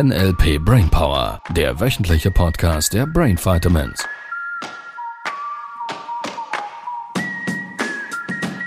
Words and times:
NLP 0.00 0.60
Brainpower, 0.64 1.42
der 1.56 1.80
wöchentliche 1.80 2.30
Podcast 2.30 2.94
der 2.94 3.04
Brain 3.04 3.36
Vitamins. 3.36 4.04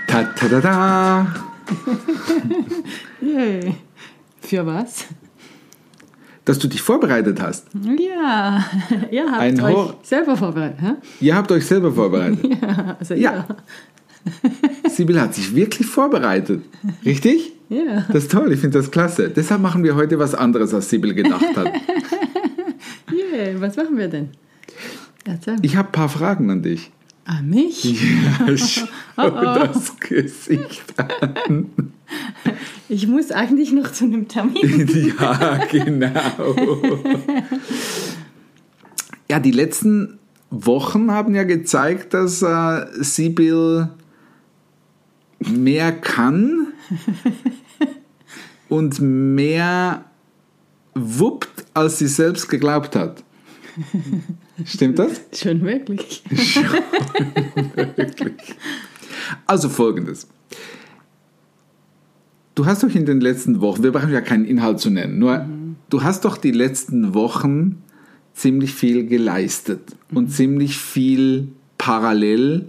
Ta 0.06 0.24
ta 0.24 0.48
ta 0.48 0.60
ta. 0.60 1.26
Yay. 3.22 3.76
Für 4.42 4.66
was? 4.66 5.06
Dass 6.44 6.58
du 6.58 6.68
dich 6.68 6.82
vorbereitet 6.82 7.40
hast. 7.40 7.68
Ja, 7.72 8.66
ihr 9.10 9.24
habt 9.30 9.40
Ein 9.40 9.60
euch 9.62 9.94
selber 10.02 10.36
vorbereitet. 10.36 10.82
Hä? 10.82 10.92
Ihr 11.22 11.34
habt 11.34 11.50
euch 11.50 11.64
selber 11.64 11.92
vorbereitet. 11.92 12.44
Ja, 12.60 12.96
also 13.00 13.14
Ja. 13.14 13.32
ja. 13.32 13.46
Sibyl 14.90 15.18
hat 15.18 15.34
sich 15.34 15.54
wirklich 15.54 15.86
vorbereitet. 15.86 16.62
Richtig? 17.06 17.51
Ja. 17.72 18.04
Das 18.12 18.24
ist 18.24 18.32
toll, 18.32 18.52
ich 18.52 18.60
finde 18.60 18.78
das 18.78 18.90
klasse. 18.90 19.30
Deshalb 19.30 19.62
machen 19.62 19.82
wir 19.82 19.94
heute 19.94 20.18
was 20.18 20.34
anderes, 20.34 20.74
als 20.74 20.90
Sibyl 20.90 21.14
gedacht 21.14 21.56
hat. 21.56 21.72
Yay. 23.10 23.58
Was 23.60 23.76
machen 23.76 23.96
wir 23.96 24.08
denn? 24.08 24.28
Erzähl. 25.24 25.56
Ich 25.62 25.76
habe 25.76 25.88
ein 25.88 25.92
paar 25.92 26.10
Fragen 26.10 26.50
an 26.50 26.62
dich. 26.62 26.90
ah, 27.24 27.40
mich? 27.40 27.84
Ja, 27.84 28.56
schau 28.56 29.30
das 29.30 29.98
Gesicht 30.00 30.82
an. 30.98 31.70
Ich 32.90 33.06
muss 33.06 33.30
eigentlich 33.30 33.72
noch 33.72 33.90
zu 33.90 34.04
einem 34.04 34.28
Termin. 34.28 35.14
Ja, 35.18 35.60
genau. 35.70 36.54
Ja, 39.30 39.40
die 39.40 39.50
letzten 39.50 40.18
Wochen 40.50 41.10
haben 41.10 41.34
ja 41.34 41.44
gezeigt, 41.44 42.12
dass 42.12 42.42
äh, 42.42 42.84
Sibyl 43.00 43.88
mehr 45.40 45.92
kann 45.92 46.66
und 48.72 49.00
mehr 49.02 50.06
wuppt, 50.94 51.66
als 51.74 51.98
sie 51.98 52.06
selbst 52.06 52.48
geglaubt 52.48 52.96
hat. 52.96 53.22
Stimmt 54.64 54.98
das? 54.98 55.20
Schon 55.34 55.62
wirklich. 55.62 56.22
Also 59.46 59.68
folgendes. 59.68 60.26
Du 62.54 62.64
hast 62.64 62.82
doch 62.82 62.94
in 62.94 63.04
den 63.04 63.20
letzten 63.20 63.60
Wochen, 63.60 63.82
wir 63.82 63.92
brauchen 63.92 64.10
ja 64.10 64.22
keinen 64.22 64.46
Inhalt 64.46 64.80
zu 64.80 64.88
nennen, 64.88 65.18
nur 65.18 65.46
du 65.90 66.02
hast 66.02 66.24
doch 66.24 66.38
die 66.38 66.52
letzten 66.52 67.12
Wochen 67.12 67.82
ziemlich 68.32 68.72
viel 68.72 69.06
geleistet 69.06 69.96
und 70.14 70.28
ziemlich 70.28 70.78
viel 70.78 71.48
parallel 71.76 72.68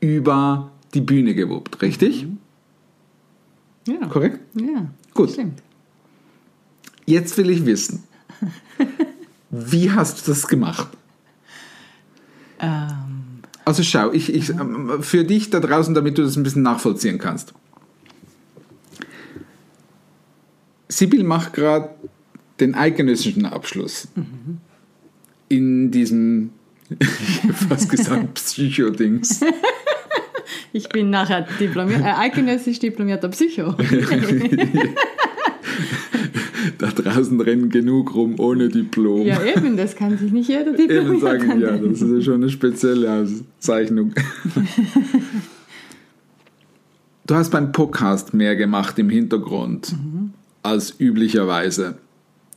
über 0.00 0.72
die 0.94 1.00
Bühne 1.00 1.36
gewuppt, 1.36 1.80
richtig? 1.80 2.26
Ja. 3.86 4.04
Korrekt? 4.08 4.40
Ja. 4.54 4.88
Gut. 5.18 5.32
Stimmt. 5.32 5.60
Jetzt 7.06 7.36
will 7.38 7.50
ich 7.50 7.66
wissen, 7.66 8.04
wie 9.50 9.90
hast 9.90 10.24
du 10.26 10.30
das 10.30 10.46
gemacht? 10.46 10.86
Ähm, 12.60 13.40
Also 13.64 13.82
schau, 13.82 14.12
ich, 14.12 14.32
ich, 14.32 14.50
ähm, 14.50 15.02
für 15.02 15.24
dich 15.24 15.50
da 15.50 15.58
draußen, 15.58 15.92
damit 15.92 16.18
du 16.18 16.22
das 16.22 16.36
ein 16.36 16.44
bisschen 16.44 16.62
nachvollziehen 16.62 17.18
kannst. 17.18 17.52
Sibyl 20.88 21.24
macht 21.24 21.52
gerade 21.52 21.90
den 22.60 22.76
eidgenössischen 22.76 23.44
Abschluss 23.44 24.06
in 25.48 25.90
diesem, 25.90 26.50
ich 26.90 27.08
hätte 27.42 27.54
fast 27.54 27.88
gesagt, 27.88 28.34
Psychodings. 28.34 29.40
ich 30.72 30.88
bin 30.90 31.10
nachher 31.10 31.42
diplomiert, 31.58 32.02
äh, 32.02 32.04
eidgenössisch 32.04 32.78
diplomierter 32.78 33.28
Psycho. 33.30 33.74
Da 36.78 36.88
draußen 36.88 37.40
rennen 37.40 37.70
genug 37.70 38.14
rum 38.14 38.38
ohne 38.38 38.68
Diplom. 38.68 39.26
ja, 39.26 39.40
eben, 39.44 39.76
das 39.76 39.96
kann 39.96 40.18
sich 40.18 40.32
nicht 40.32 40.48
jeder 40.48 40.78
Eben 40.78 40.88
diplomiert 40.88 41.20
sagen, 41.20 41.60
ja, 41.60 41.76
das 41.76 42.02
ist 42.02 42.12
ja 42.12 42.20
schon 42.20 42.34
eine 42.34 42.50
spezielle 42.50 43.10
Auszeichnung. 43.10 44.12
Du 47.26 47.34
hast 47.34 47.50
beim 47.50 47.72
Podcast 47.72 48.32
mehr 48.32 48.56
gemacht 48.56 48.98
im 48.98 49.10
Hintergrund 49.10 49.94
als 50.62 50.98
üblicherweise. 50.98 51.98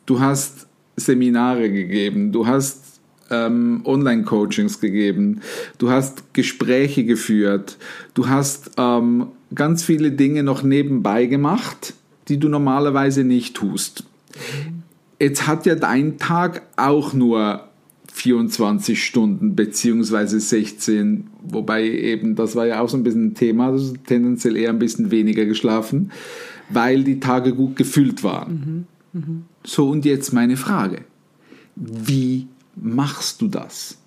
Du 0.05 0.21
hast 0.21 0.67
Seminare 0.95 1.69
gegeben, 1.69 2.31
du 2.31 2.47
hast 2.47 3.01
ähm, 3.29 3.81
Online-Coachings 3.85 4.79
gegeben, 4.79 5.41
du 5.77 5.89
hast 5.89 6.33
Gespräche 6.33 7.03
geführt, 7.03 7.77
du 8.13 8.29
hast 8.29 8.71
ähm, 8.77 9.27
ganz 9.53 9.83
viele 9.83 10.11
Dinge 10.11 10.43
noch 10.43 10.63
nebenbei 10.63 11.25
gemacht, 11.25 11.93
die 12.31 12.39
du 12.39 12.47
normalerweise 12.47 13.23
nicht 13.23 13.55
tust. 13.55 14.05
Jetzt 15.19 15.45
hat 15.45 15.65
ja 15.65 15.75
dein 15.75 16.17
Tag 16.17 16.63
auch 16.77 17.13
nur 17.13 17.67
24 18.13 19.03
Stunden 19.03 19.55
beziehungsweise 19.55 20.39
16, 20.39 21.27
wobei 21.43 21.83
eben, 21.87 22.35
das 22.35 22.55
war 22.55 22.65
ja 22.65 22.81
auch 22.81 22.89
so 22.89 22.97
ein 22.97 23.03
bisschen 23.03 23.27
ein 23.27 23.35
Thema, 23.35 23.67
also 23.67 23.93
tendenziell 24.05 24.55
eher 24.55 24.69
ein 24.69 24.79
bisschen 24.79 25.11
weniger 25.11 25.45
geschlafen, 25.45 26.11
weil 26.69 27.03
die 27.03 27.19
Tage 27.19 27.53
gut 27.53 27.75
gefüllt 27.75 28.23
waren. 28.23 28.87
So, 29.65 29.89
und 29.89 30.05
jetzt 30.05 30.31
meine 30.31 30.55
Frage. 30.55 31.01
Wie 31.75 32.47
machst 32.75 33.41
du 33.41 33.47
das? 33.47 33.97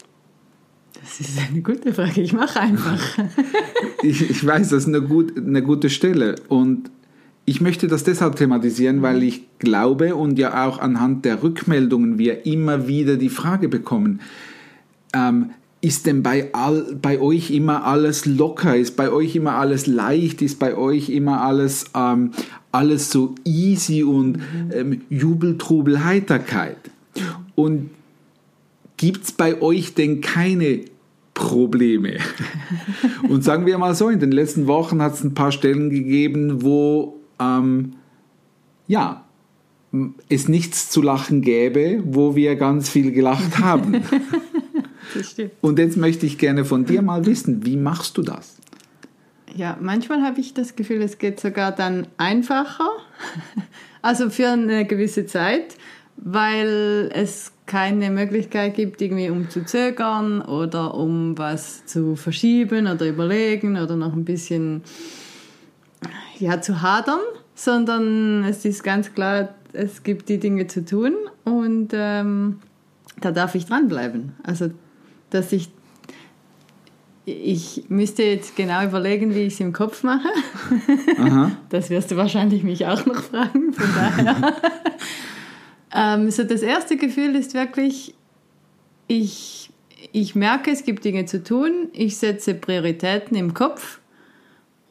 Das 1.01 1.21
ist 1.21 1.39
eine 1.39 1.61
gute 1.61 1.93
Frage. 1.93 2.23
Ich 2.23 2.33
mache 2.33 2.61
einfach. 2.61 3.19
Ich, 4.03 4.29
ich 4.29 4.47
weiß, 4.47 4.69
das 4.69 4.83
ist 4.83 4.89
eine, 4.89 5.01
gut, 5.01 5.35
eine 5.35 5.63
gute 5.63 5.89
Stelle 5.89 6.35
und 6.49 6.91
ich 7.47 7.61
möchte 7.61 7.89
das 7.89 8.05
deshalb 8.05 8.37
thematisieren, 8.37 9.03
weil 9.03 9.23
ich 9.23 9.43
glaube 9.59 10.15
und 10.15 10.39
ja 10.39 10.67
auch 10.67 10.79
anhand 10.79 11.25
der 11.25 11.43
Rückmeldungen 11.43 12.19
wir 12.19 12.47
immer 12.47 12.89
wieder 12.89 13.17
die 13.17 13.29
Frage 13.29 13.69
bekommen, 13.69 14.21
ähm, 15.13 15.51
ist 15.81 16.07
denn 16.07 16.23
bei, 16.23 16.49
all, 16.55 16.97
bei 17.01 17.21
euch 17.21 17.51
immer 17.51 17.85
alles 17.85 18.25
locker, 18.25 18.75
ist 18.75 18.97
bei 18.97 19.11
euch 19.11 19.37
immer 19.37 19.57
alles 19.57 19.87
leicht, 19.87 20.41
ist 20.41 20.59
bei 20.59 20.75
euch 20.75 21.11
immer 21.11 21.43
alles, 21.43 21.85
ähm, 21.95 22.31
alles 22.73 23.11
so 23.11 23.35
easy 23.45 24.03
und 24.03 24.39
ähm, 24.73 25.03
Jubel, 25.11 25.59
Trubel, 25.59 26.03
Heiterkeit? 26.03 26.79
Und 27.55 27.91
gibt 28.97 29.25
es 29.25 29.33
bei 29.33 29.61
euch 29.61 29.93
denn 29.93 30.23
keine 30.23 30.81
Probleme? 31.35 32.15
Und 33.29 33.45
sagen 33.45 33.67
wir 33.67 33.77
mal 33.77 33.95
so, 33.95 34.09
in 34.09 34.21
den 34.21 34.33
letzten 34.33 34.67
Wochen 34.67 35.03
hat 35.03 35.15
es 35.15 35.25
ein 35.25 35.35
paar 35.35 35.53
Stellen 35.53 35.91
gegeben, 35.91 36.63
wo 36.63 37.21
ähm, 37.39 37.95
ja, 38.87 39.25
es 40.29 40.49
nichts 40.49 40.91
zu 40.91 41.03
lachen 41.03 41.43
gäbe, 41.43 42.03
wo 42.05 42.35
wir 42.35 42.57
ganz 42.57 42.89
viel 42.89 43.13
gelacht 43.13 43.59
haben. 43.63 44.03
Und 45.61 45.79
jetzt 45.79 45.97
möchte 45.97 46.27
ich 46.27 46.39
gerne 46.39 46.65
von 46.65 46.85
dir 46.85 47.03
mal 47.03 47.27
wissen, 47.27 47.65
wie 47.65 47.77
machst 47.77 48.17
du 48.19 48.23
das? 48.23 48.57
Ja, 49.55 49.79
manchmal 49.81 50.23
habe 50.23 50.41
ich 50.41 50.53
das 50.53 50.75
Gefühl, 50.75 51.01
es 51.03 51.19
geht 51.19 51.41
sogar 51.41 51.73
dann 51.73 52.07
einfacher. 52.17 52.91
Also 54.03 54.29
für 54.29 54.49
eine 54.49 54.85
gewisse 54.85 55.25
Zeit, 55.25 55.79
weil 56.19 57.11
es 57.15 57.53
keine 57.65 58.11
Möglichkeit 58.11 58.75
gibt, 58.75 59.01
irgendwie 59.01 59.31
um 59.31 59.49
zu 59.49 59.65
zögern 59.65 60.43
oder 60.43 60.93
um 60.93 61.39
was 61.39 61.87
zu 61.87 62.15
verschieben 62.15 62.87
oder 62.87 63.09
überlegen 63.09 63.79
oder 63.79 63.97
noch 63.97 64.13
ein 64.13 64.27
bisschen 64.27 64.83
ja, 66.39 66.61
zu 66.61 66.83
hadern, 66.83 67.21
sondern 67.55 68.45
es 68.45 68.65
ist 68.65 68.83
ganz 68.83 69.15
klar, 69.15 69.55
es 69.73 70.03
gibt 70.03 70.29
die 70.29 70.39
Dinge 70.39 70.67
zu 70.67 70.85
tun 70.85 71.15
und 71.45 71.89
ähm, 71.93 72.61
da 73.21 73.33
darf 73.33 73.55
ich 73.55 73.67
dranbleiben. 73.67 74.35
Also, 74.43 74.71
dass 75.31 75.53
ich 75.53 75.71
ich 77.27 77.85
müsste 77.89 78.23
jetzt 78.23 78.55
genau 78.55 78.85
überlegen, 78.85 79.35
wie 79.35 79.41
ich 79.41 79.55
es 79.55 79.61
im 79.61 79.73
Kopf 79.73 80.03
mache. 80.03 80.29
Aha. 81.19 81.53
Das 81.71 81.89
wirst 81.91 82.11
du 82.11 82.17
wahrscheinlich 82.17 82.63
mich 82.63 82.87
auch 82.87 83.07
noch 83.07 83.23
fragen. 83.23 83.73
Von 83.73 83.89
daher. 83.95 84.55
ähm, 85.95 86.31
so 86.31 86.45
das 86.45 86.63
erste 86.63 86.97
Gefühl 86.97 87.35
ist 87.35 87.55
wirklich, 87.55 88.15
ich, 89.07 89.71
ich 90.13 90.35
merke, 90.35 90.71
es 90.71 90.85
gibt 90.85 91.05
Dinge 91.05 91.25
zu 91.25 91.43
tun. 91.43 91.89
Ich 91.93 92.19
setze 92.19 92.55
Prioritäten 92.55 93.37
im 93.37 93.55
Kopf 93.55 94.01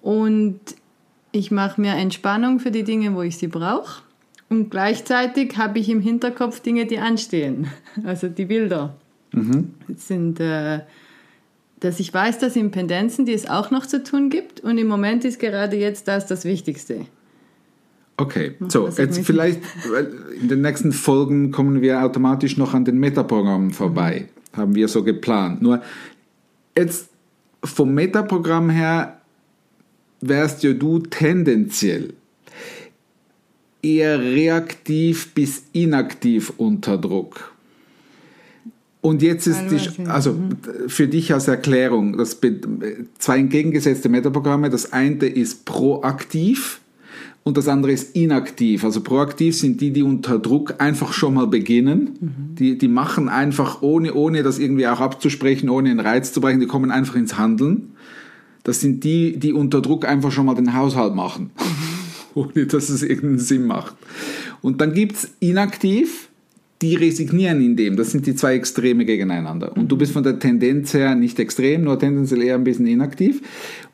und 0.01 0.59
ich 1.33 1.51
mache 1.51 1.81
mir 1.81 1.93
Entspannung 1.95 2.59
für 2.59 2.71
die 2.71 2.83
Dinge, 2.83 3.13
wo 3.15 3.21
ich 3.23 3.37
sie 3.37 3.47
brauche. 3.47 4.03
Und 4.49 4.69
gleichzeitig 4.69 5.57
habe 5.57 5.79
ich 5.79 5.89
im 5.89 5.99
Hinterkopf 5.99 6.61
Dinge, 6.61 6.85
die 6.85 6.99
anstehen. 6.99 7.67
Also 8.05 8.29
die 8.29 8.45
Bilder. 8.45 8.95
Das 9.87 10.07
sind, 10.07 10.39
äh, 10.39 10.81
dass 11.79 11.99
ich 11.99 12.13
weiß, 12.13 12.37
das 12.37 12.53
sind 12.53 12.71
Pendenzen, 12.71 13.25
die 13.25 13.33
es 13.33 13.49
auch 13.49 13.71
noch 13.71 13.87
zu 13.87 14.03
tun 14.03 14.29
gibt. 14.29 14.59
Und 14.61 14.77
im 14.77 14.87
Moment 14.87 15.25
ist 15.25 15.39
gerade 15.39 15.75
jetzt 15.75 16.07
das 16.07 16.27
das 16.27 16.45
Wichtigste. 16.45 17.07
Okay, 18.17 18.53
so, 18.67 18.87
jetzt 18.89 19.25
vielleicht 19.25 19.59
in 20.39 20.47
den 20.47 20.61
nächsten 20.61 20.91
Folgen 20.91 21.51
kommen 21.51 21.81
wir 21.81 22.03
automatisch 22.03 22.57
noch 22.57 22.75
an 22.75 22.85
den 22.85 22.99
Metaprogrammen 22.99 23.71
vorbei. 23.71 24.29
Haben 24.55 24.75
wir 24.75 24.87
so 24.87 25.03
geplant. 25.03 25.63
Nur 25.63 25.81
jetzt 26.77 27.09
vom 27.63 27.95
Metaprogramm 27.95 28.69
her 28.69 29.19
wärst 30.27 30.63
ja 30.63 30.73
du 30.73 30.99
tendenziell 30.99 32.13
eher 33.81 34.19
reaktiv 34.19 35.33
bis 35.33 35.63
inaktiv 35.73 36.53
unter 36.57 36.97
Druck. 36.97 37.53
Und 39.01 39.21
jetzt 39.21 39.47
ist 39.47 39.67
die, 39.69 40.07
also 40.07 40.33
für 40.87 41.09
dich 41.09 41.33
als 41.33 41.49
Erklärung, 41.49 42.17
das 42.17 42.39
zwei 43.19 43.37
entgegengesetzte 43.37 44.07
Metaprogramme. 44.07 44.69
Das 44.69 44.93
eine 44.93 45.25
ist 45.25 45.65
proaktiv 45.65 46.79
und 47.43 47.57
das 47.57 47.67
andere 47.67 47.91
ist 47.91 48.15
inaktiv. 48.15 48.85
Also 48.85 49.01
proaktiv 49.01 49.57
sind 49.57 49.81
die, 49.81 49.91
die 49.91 50.03
unter 50.03 50.39
Druck 50.39 50.75
einfach 50.77 51.11
schon 51.11 51.33
mal 51.33 51.47
beginnen. 51.47 52.17
Mhm. 52.21 52.55
Die, 52.55 52.77
die 52.77 52.87
machen 52.87 53.27
einfach, 53.27 53.81
ohne, 53.81 54.13
ohne 54.13 54.41
das 54.41 54.57
irgendwie 54.57 54.87
auch 54.87 55.01
abzusprechen, 55.01 55.69
ohne 55.69 55.89
einen 55.89 55.99
Reiz 55.99 56.31
zu 56.31 56.39
brechen, 56.39 56.61
die 56.61 56.67
kommen 56.67 56.89
einfach 56.89 57.15
ins 57.15 57.37
Handeln. 57.37 57.91
Das 58.63 58.79
sind 58.79 59.03
die, 59.03 59.37
die 59.37 59.53
unter 59.53 59.81
Druck 59.81 60.05
einfach 60.05 60.31
schon 60.31 60.45
mal 60.45 60.55
den 60.55 60.73
Haushalt 60.73 61.15
machen, 61.15 61.51
mhm. 61.57 62.33
ohne 62.41 62.65
dass 62.65 62.89
es 62.89 63.03
irgendeinen 63.03 63.39
Sinn 63.39 63.65
macht. 63.65 63.95
Und 64.61 64.79
dann 64.81 64.93
gibt's 64.93 65.29
inaktiv, 65.39 66.29
die 66.81 66.95
resignieren 66.95 67.61
in 67.61 67.75
dem. 67.75 67.95
Das 67.95 68.11
sind 68.11 68.25
die 68.25 68.35
zwei 68.35 68.55
Extreme 68.55 69.05
gegeneinander. 69.05 69.75
Und 69.75 69.89
du 69.89 69.97
bist 69.97 70.11
von 70.11 70.23
der 70.23 70.39
Tendenz 70.39 70.93
her 70.93 71.15
nicht 71.15 71.39
extrem, 71.39 71.83
nur 71.83 71.97
tendenziell 71.97 72.41
eher 72.41 72.55
ein 72.55 72.63
bisschen 72.63 72.87
inaktiv. 72.87 73.41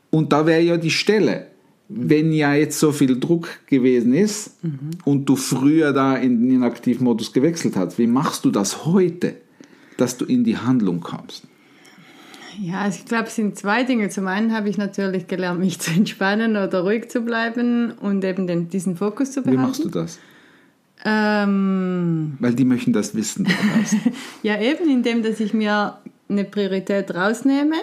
Und 0.10 0.34
da 0.34 0.46
wäre 0.46 0.62
ja 0.62 0.78
die 0.78 0.90
Stelle, 0.90 1.48
wenn 1.88 2.32
ja 2.32 2.54
jetzt 2.54 2.80
so 2.80 2.92
viel 2.92 3.20
Druck 3.20 3.50
gewesen 3.68 4.14
ist 4.14 4.64
mhm. 4.64 4.92
und 5.06 5.28
du 5.28 5.36
früher 5.36 5.92
da 5.92 6.16
in 6.16 6.42
den 6.42 6.56
Inaktivmodus 6.56 7.34
gewechselt 7.34 7.76
hast, 7.76 7.98
wie 7.98 8.08
machst 8.08 8.46
du 8.46 8.52
das 8.52 8.86
heute, 8.86 9.36
dass 9.98 10.18
du 10.18 10.26
in 10.26 10.44
die 10.44 10.58
Handlung 10.58 11.00
kommst? 11.00 11.49
Ja, 12.62 12.82
also 12.82 13.00
ich 13.00 13.06
glaube, 13.06 13.28
es 13.28 13.36
sind 13.36 13.58
zwei 13.58 13.84
Dinge. 13.84 14.10
Zum 14.10 14.28
einen 14.28 14.54
habe 14.54 14.70
ich 14.70 14.78
natürlich 14.78 15.28
gelernt, 15.28 15.60
mich 15.60 15.80
zu 15.80 15.92
entspannen 15.92 16.58
oder 16.58 16.82
ruhig 16.82 17.10
zu 17.10 17.22
bleiben 17.22 17.92
und 17.92 18.24
eben 18.24 18.48
den, 18.48 18.70
diesen 18.70 18.98
Fokus 18.98 19.32
zu 19.32 19.42
behalten. 19.42 19.62
Wie 19.62 19.66
machst 19.66 19.84
du 19.84 19.90
das? 19.90 20.20
Ähm, 21.06 22.38
Weil 22.40 22.54
die 22.54 22.66
möchten 22.66 22.92
das 22.92 23.16
wissen. 23.16 23.48
ja, 24.44 24.60
eben 24.60 24.90
indem, 24.90 25.24
dass 25.24 25.40
ich 25.40 25.54
mir 25.54 25.98
eine 26.28 26.44
Priorität 26.44 27.16
rausnehme 27.16 27.78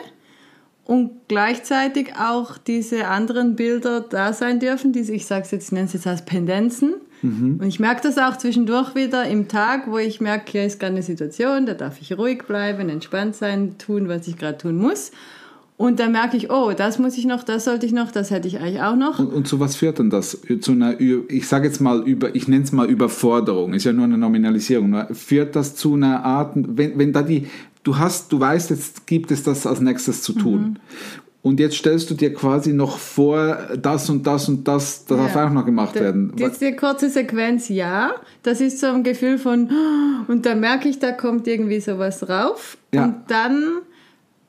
und 0.85 1.11
gleichzeitig 1.27 2.15
auch 2.17 2.59
diese 2.59 3.09
anderen 3.09 3.57
Bilder 3.57 4.03
da 4.03 4.35
sein 4.35 4.61
dürfen, 4.61 4.93
diese, 4.93 5.15
ich 5.15 5.25
sage 5.25 5.45
es 5.47 5.51
jetzt, 5.51 5.67
ich 5.67 5.73
nenne 5.73 5.87
es 5.87 5.95
jetzt 5.95 6.07
als 6.07 6.25
Pendenzen. 6.25 6.95
Mhm. 7.27 7.59
Und 7.61 7.67
ich 7.67 7.81
merke 7.81 8.03
das 8.03 8.19
auch 8.19 8.37
zwischendurch 8.37 8.95
wieder 8.95 9.25
im 9.25 9.49
Tag, 9.49 9.91
wo 9.91 9.99
ich 9.99 10.21
merke, 10.21 10.53
hier 10.53 10.65
ist 10.65 10.79
gerade 10.79 10.93
eine 10.93 11.03
Situation, 11.03 11.67
da 11.67 11.75
darf 11.75 12.01
ich 12.01 12.17
ruhig 12.17 12.45
bleiben, 12.47 12.89
entspannt 12.89 13.35
sein, 13.35 13.77
tun, 13.79 14.09
was 14.09 14.27
ich 14.29 14.37
gerade 14.37 14.59
tun 14.59 14.77
muss. 14.77 15.11
Und 15.79 16.01
dann 16.01 16.13
merke 16.13 16.39
ich, 16.39 16.51
oh, 16.51 16.73
das 16.75 16.99
muss 16.99 17.19
ich 17.19 17.27
noch, 17.27 17.43
das 17.43 17.65
sollte 17.65 17.85
ich 17.85 17.93
noch, 17.93 18.11
das 18.11 18.31
hätte 18.31 18.49
ich 18.49 18.61
eigentlich 18.61 18.81
auch 18.81 18.97
noch. 18.97 19.19
Und, 19.19 19.33
und 19.33 19.47
zu 19.47 19.61
was 19.61 19.77
führt 19.77 19.99
denn 19.99 20.09
das? 20.09 20.41
Zu 20.61 20.73
einer, 20.73 20.99
ich 20.99 21.47
sage 21.47 21.67
jetzt 21.67 21.81
mal 21.81 22.03
über, 22.03 22.35
ich 22.35 22.49
nenne 22.49 22.65
es 22.65 22.73
mal 22.73 22.89
Überforderung, 22.89 23.75
ist 23.75 23.85
ja 23.85 23.93
nur 23.93 24.05
eine 24.05 24.17
Nominalisierung. 24.17 25.15
Führt 25.15 25.55
das 25.55 25.77
zu 25.77 25.95
einer 25.95 26.25
Art, 26.25 26.53
wenn, 26.55 26.99
wenn 26.99 27.13
da 27.13 27.23
die, 27.23 27.47
du 27.83 27.99
hast, 27.99 28.33
du 28.33 28.41
weißt, 28.41 28.71
jetzt 28.71 29.07
gibt 29.07 29.31
es 29.31 29.43
das 29.43 29.67
als 29.67 29.81
nächstes 29.81 30.23
zu 30.23 30.33
tun. 30.33 30.61
Mhm. 30.61 30.77
Und 31.47 31.61
jetzt 31.61 31.77
stellst 31.77 32.11
du 32.11 32.15
dir 32.15 32.35
quasi 32.35 32.73
noch 32.73 32.99
vor, 32.99 33.57
das 33.81 34.11
und 34.11 34.27
das 34.27 34.49
und 34.49 34.67
das, 34.67 35.05
das 35.05 35.17
ja. 35.17 35.27
darf 35.29 35.37
auch 35.37 35.53
noch 35.53 35.65
gemacht 35.65 35.95
da, 35.95 36.01
werden. 36.01 36.33
Diese 36.35 36.75
kurze 36.75 37.09
Sequenz, 37.09 37.69
ja. 37.69 38.17
Das 38.43 38.61
ist 38.61 38.81
so 38.81 38.89
ein 38.89 39.05
Gefühl 39.05 39.39
von, 39.39 39.71
und 40.27 40.45
dann 40.45 40.59
merke 40.59 40.89
ich, 40.89 40.99
da 40.99 41.13
kommt 41.13 41.47
irgendwie 41.47 41.79
sowas 41.79 42.29
rauf. 42.29 42.77
Ja. 42.93 43.05
Und 43.05 43.15
dann 43.29 43.63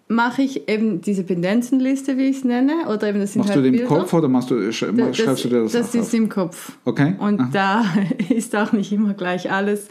mache 0.08 0.42
ich 0.42 0.68
eben 0.68 1.00
diese 1.02 1.22
Pendenzenliste, 1.22 2.18
wie 2.18 2.30
ich 2.30 2.38
es 2.38 2.44
nenne, 2.44 2.74
oder 2.88 3.10
eben 3.10 3.20
das 3.20 3.34
sind 3.34 3.42
Machst 3.42 3.54
halt 3.54 3.60
du 3.60 3.70
den 3.70 3.74
Bilder. 3.74 3.90
im 3.90 4.00
Kopf 4.00 4.14
oder 4.14 4.28
machst 4.28 4.50
du, 4.50 4.72
schreibst 4.72 5.20
das, 5.20 5.42
du 5.44 5.50
dir 5.50 5.62
das 5.62 5.74
Das 5.74 5.94
ist 5.94 6.08
auf? 6.08 6.14
im 6.16 6.30
Kopf. 6.30 6.72
Okay. 6.84 7.14
Und 7.20 7.40
Aha. 7.40 7.50
da 7.54 7.86
ist 8.36 8.56
auch 8.56 8.72
nicht 8.72 8.92
immer 8.92 9.14
gleich 9.14 9.52
alles 9.52 9.88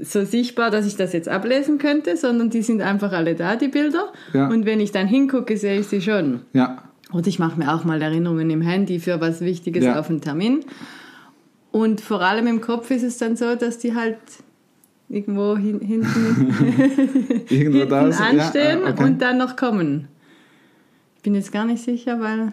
so 0.00 0.24
sichtbar, 0.24 0.70
dass 0.70 0.86
ich 0.86 0.96
das 0.96 1.12
jetzt 1.12 1.28
ablesen 1.28 1.78
könnte, 1.78 2.16
sondern 2.16 2.50
die 2.50 2.62
sind 2.62 2.82
einfach 2.82 3.12
alle 3.12 3.34
da, 3.34 3.56
die 3.56 3.68
Bilder. 3.68 4.12
Ja. 4.32 4.48
Und 4.48 4.66
wenn 4.66 4.80
ich 4.80 4.92
dann 4.92 5.06
hingucke, 5.06 5.56
sehe 5.56 5.80
ich 5.80 5.88
sie 5.88 6.00
schon. 6.00 6.42
Ja. 6.52 6.84
Und 7.10 7.26
ich 7.26 7.38
mache 7.38 7.58
mir 7.58 7.74
auch 7.74 7.84
mal 7.84 8.00
Erinnerungen 8.00 8.48
im 8.50 8.62
Handy 8.62 8.98
für 8.98 9.20
was 9.20 9.40
Wichtiges 9.40 9.84
ja. 9.84 9.98
auf 9.98 10.08
einen 10.08 10.20
Termin. 10.20 10.64
Und 11.70 12.00
vor 12.00 12.20
allem 12.22 12.46
im 12.46 12.60
Kopf 12.60 12.90
ist 12.90 13.02
es 13.02 13.18
dann 13.18 13.36
so, 13.36 13.54
dass 13.54 13.78
die 13.78 13.94
halt 13.94 14.18
irgendwo 15.08 15.56
hin, 15.56 15.80
hinten, 15.80 16.52
hinten 17.48 17.92
anstehen 17.92 18.80
ja, 18.84 18.90
okay. 18.90 19.04
und 19.04 19.20
dann 19.20 19.38
noch 19.38 19.56
kommen. 19.56 20.08
Ich 21.16 21.22
bin 21.22 21.34
jetzt 21.34 21.52
gar 21.52 21.64
nicht 21.64 21.84
sicher, 21.84 22.20
weil 22.20 22.52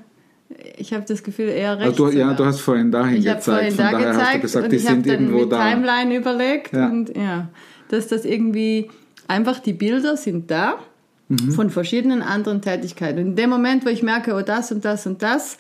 ich 0.78 0.94
habe 0.94 1.06
das 1.08 1.24
Gefühl 1.24 1.50
eher 1.50 1.80
recht. 1.80 1.98
Du, 2.00 2.10
ja, 2.10 2.34
du 2.34 2.46
hast 2.46 2.60
vorhin 2.62 2.92
dahin 2.92 3.18
ich 3.18 3.26
gezeigt. 3.26 3.44
Vorhin 3.44 3.72
Von 3.72 3.86
da 3.86 3.92
daher 3.92 4.12
gezeigt 4.12 4.26
hast 4.26 4.56
du 4.56 4.62
gesagt, 4.62 4.72
die 4.72 4.80
sind 4.80 5.08
irgendwo 5.08 5.46
da. 5.46 5.70
Timeline 5.70 6.16
überlegt 6.16 6.74
ja. 6.74 6.88
und 6.88 7.16
ja, 7.16 7.50
dass 7.90 8.08
das 8.08 8.26
irgendwie 8.26 8.90
einfach 9.28 9.60
die 9.60 9.74
Bilder 9.74 10.18
sind 10.18 10.50
da 10.50 10.80
mhm. 11.28 11.52
von 11.52 11.70
verschiedenen 11.70 12.22
anderen 12.22 12.62
Tätigkeiten. 12.62 13.20
Und 13.20 13.26
in 13.28 13.36
dem 13.36 13.50
Moment, 13.50 13.86
wo 13.86 13.90
ich 13.90 14.04
merke, 14.04 14.34
oh 14.34 14.42
das 14.42 14.72
und 14.72 14.84
das 14.84 15.06
und 15.06 15.22
das, 15.22 15.58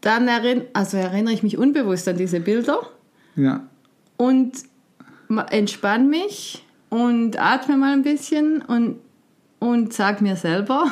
dann 0.00 0.28
erinn, 0.28 0.62
also 0.72 0.96
erinnere 0.96 1.34
ich 1.34 1.42
mich 1.42 1.58
unbewusst 1.58 2.08
an 2.08 2.16
diese 2.16 2.40
Bilder. 2.40 2.80
Ja. 3.36 3.68
Und 4.16 4.52
entspanne 5.50 6.08
mich 6.08 6.64
und 6.88 7.38
atme 7.38 7.76
mal 7.76 7.92
ein 7.92 8.02
bisschen 8.02 8.62
und, 8.62 8.96
und 9.58 9.92
sag 9.92 10.22
mir 10.22 10.36
selber, 10.36 10.90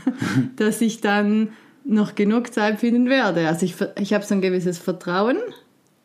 dass 0.56 0.80
ich 0.80 1.00
dann 1.00 1.50
noch 1.86 2.14
genug 2.14 2.52
Zeit 2.52 2.80
finden 2.80 3.08
werde. 3.08 3.46
Also 3.48 3.64
ich, 3.64 3.76
ich 4.00 4.12
habe 4.12 4.24
so 4.24 4.34
ein 4.34 4.40
gewisses 4.40 4.78
Vertrauen, 4.78 5.36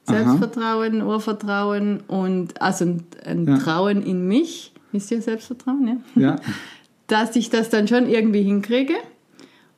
Selbstvertrauen, 0.04 1.02
Aha. 1.02 1.08
Urvertrauen 1.10 2.02
und 2.08 2.62
also 2.62 2.86
ein, 2.86 3.04
ein 3.26 3.48
ja. 3.48 3.58
Trauen 3.58 4.04
in 4.04 4.28
mich. 4.28 4.74
Ist 4.94 5.12
ja 5.12 5.22
Selbstvertrauen, 5.22 6.02
ja? 6.16 6.22
Ja. 6.22 6.36
Dass 7.08 7.36
ich 7.36 7.50
das 7.50 7.70
dann 7.70 7.88
schon 7.88 8.08
irgendwie 8.08 8.44
hinkriege 8.44 8.94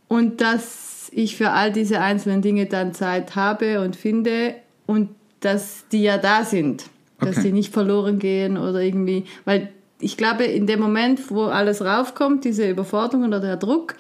und 0.07 0.39
dass 0.39 1.09
ich 1.11 1.35
für 1.35 1.50
all 1.50 1.71
diese 1.71 2.00
einzelnen 2.00 2.44
Dinge 2.44 2.67
dann 2.67 2.94
Zeit 2.94 3.35
habe 3.35 3.81
und 3.81 3.95
finde 3.95 4.53
und 4.85 5.09
dass 5.39 5.85
die 5.91 6.03
ja 6.03 6.19
da 6.19 6.44
sind 6.44 6.85
dass 7.25 7.38
okay. 7.38 7.41
sie 7.41 7.51
nicht 7.51 7.73
verloren 7.73 8.19
gehen 8.19 8.57
oder 8.57 8.81
irgendwie, 8.81 9.25
weil 9.45 9.69
ich 10.00 10.17
glaube, 10.17 10.44
in 10.44 10.67
dem 10.67 10.79
Moment, 10.79 11.31
wo 11.31 11.44
alles 11.44 11.83
raufkommt, 11.83 12.44
diese 12.44 12.69
Überforderung 12.69 13.25
oder 13.25 13.39
der 13.39 13.57
Druck, 13.57 13.95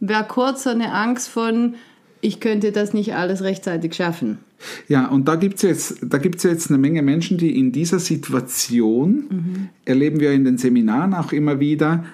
wäre 0.00 0.24
kurz 0.24 0.64
so 0.64 0.70
eine 0.70 0.92
Angst 0.92 1.28
von, 1.28 1.74
ich 2.20 2.40
könnte 2.40 2.72
das 2.72 2.94
nicht 2.94 3.14
alles 3.14 3.42
rechtzeitig 3.42 3.94
schaffen. 3.94 4.38
Ja, 4.88 5.06
und 5.06 5.28
da 5.28 5.36
gibt 5.36 5.56
es 5.56 5.62
jetzt, 5.62 6.44
jetzt 6.44 6.70
eine 6.70 6.78
Menge 6.78 7.02
Menschen, 7.02 7.38
die 7.38 7.58
in 7.58 7.70
dieser 7.70 8.00
Situation, 8.00 9.24
mhm. 9.30 9.68
erleben 9.84 10.18
wir 10.18 10.32
in 10.32 10.44
den 10.44 10.58
Seminaren 10.58 11.14
auch 11.14 11.32
immer 11.32 11.60
wieder, 11.60 12.04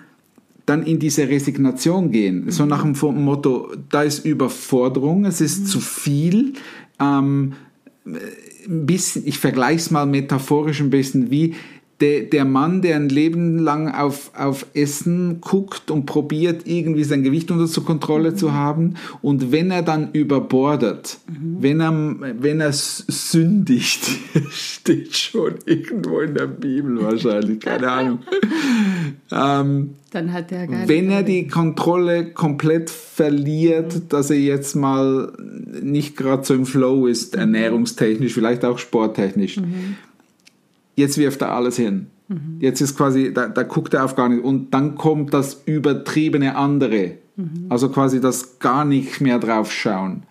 dann 0.66 0.82
in 0.82 0.98
diese 0.98 1.28
Resignation 1.28 2.10
gehen. 2.10 2.46
Mhm. 2.46 2.50
So 2.50 2.66
nach 2.66 2.82
dem 2.82 3.24
Motto, 3.24 3.72
da 3.90 4.02
ist 4.02 4.24
Überforderung, 4.24 5.24
es 5.24 5.40
ist 5.40 5.60
mhm. 5.60 5.66
zu 5.66 5.80
viel. 5.80 6.52
Ähm, 7.00 7.54
bisschen, 8.66 9.26
ich 9.26 9.38
vergleiche 9.38 9.76
es 9.78 9.90
mal 9.90 10.06
metaphorisch 10.06 10.80
ein 10.80 10.90
bisschen 10.90 11.30
wie 11.30 11.54
der, 12.04 12.20
der 12.24 12.44
Mann, 12.44 12.82
der 12.82 12.96
ein 12.96 13.08
Leben 13.08 13.58
lang 13.58 13.88
auf, 13.88 14.30
auf 14.36 14.66
Essen 14.74 15.40
guckt 15.40 15.90
und 15.90 16.04
probiert, 16.04 16.66
irgendwie 16.66 17.04
sein 17.04 17.22
Gewicht 17.22 17.50
unter 17.50 17.80
Kontrolle 17.80 18.32
mhm. 18.32 18.36
zu 18.36 18.52
haben. 18.52 18.94
Und 19.22 19.52
wenn 19.52 19.70
er 19.70 19.82
dann 19.82 20.12
überbordet, 20.12 21.18
mhm. 21.26 21.56
wenn, 21.60 21.80
er, 21.80 21.92
wenn 22.40 22.60
er 22.60 22.72
sündigt, 22.72 24.06
steht 24.50 25.16
schon 25.16 25.54
irgendwo 25.64 26.20
in 26.20 26.34
der 26.34 26.46
Bibel 26.46 27.02
wahrscheinlich, 27.02 27.60
keine 27.60 27.90
Ahnung. 27.90 28.18
ähm, 29.32 29.94
dann 30.10 30.32
hat 30.32 30.52
er 30.52 30.66
gar 30.66 30.86
Wenn 30.86 31.10
er 31.10 31.22
die 31.22 31.48
Kontrolle 31.48 32.32
komplett 32.32 32.90
verliert, 32.90 33.94
mhm. 33.94 34.08
dass 34.10 34.30
er 34.30 34.38
jetzt 34.38 34.76
mal 34.76 35.32
nicht 35.82 36.16
gerade 36.16 36.44
so 36.44 36.52
im 36.52 36.66
Flow 36.66 37.06
ist, 37.06 37.34
mhm. 37.34 37.40
ernährungstechnisch, 37.40 38.34
vielleicht 38.34 38.64
auch 38.64 38.78
sporttechnisch. 38.78 39.58
Jetzt 40.96 41.18
wirft 41.18 41.42
er 41.42 41.52
alles 41.52 41.76
hin. 41.76 42.06
Mhm. 42.28 42.58
Jetzt 42.60 42.80
ist 42.80 42.96
quasi, 42.96 43.32
da, 43.32 43.48
da, 43.48 43.62
guckt 43.62 43.94
er 43.94 44.04
auf 44.04 44.14
gar 44.14 44.28
nicht. 44.28 44.42
Und 44.42 44.72
dann 44.72 44.94
kommt 44.94 45.34
das 45.34 45.62
übertriebene 45.66 46.56
andere. 46.56 47.18
Mhm. 47.36 47.66
Also 47.68 47.88
quasi 47.88 48.20
das 48.20 48.58
gar 48.58 48.84
nicht 48.84 49.20
mehr 49.20 49.38
drauf 49.38 49.72
schauen. 49.72 50.22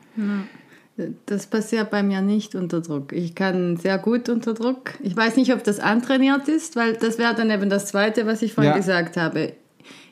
Das 1.25 1.47
passiert 1.47 1.89
bei 1.89 2.03
mir 2.03 2.21
nicht 2.21 2.55
unter 2.55 2.81
Druck. 2.81 3.13
Ich 3.13 3.35
kann 3.35 3.77
sehr 3.77 3.97
gut 3.97 4.29
unter 4.29 4.53
Druck. 4.53 4.91
Ich 5.01 5.15
weiß 5.15 5.37
nicht, 5.37 5.53
ob 5.53 5.63
das 5.63 5.79
antrainiert 5.79 6.47
ist, 6.47 6.75
weil 6.75 6.93
das 6.93 7.17
wäre 7.17 7.33
dann 7.35 7.49
eben 7.49 7.69
das 7.69 7.87
Zweite, 7.87 8.25
was 8.25 8.41
ich 8.41 8.53
vorhin 8.53 8.73
ja. 8.73 8.77
gesagt 8.77 9.17
habe. 9.17 9.53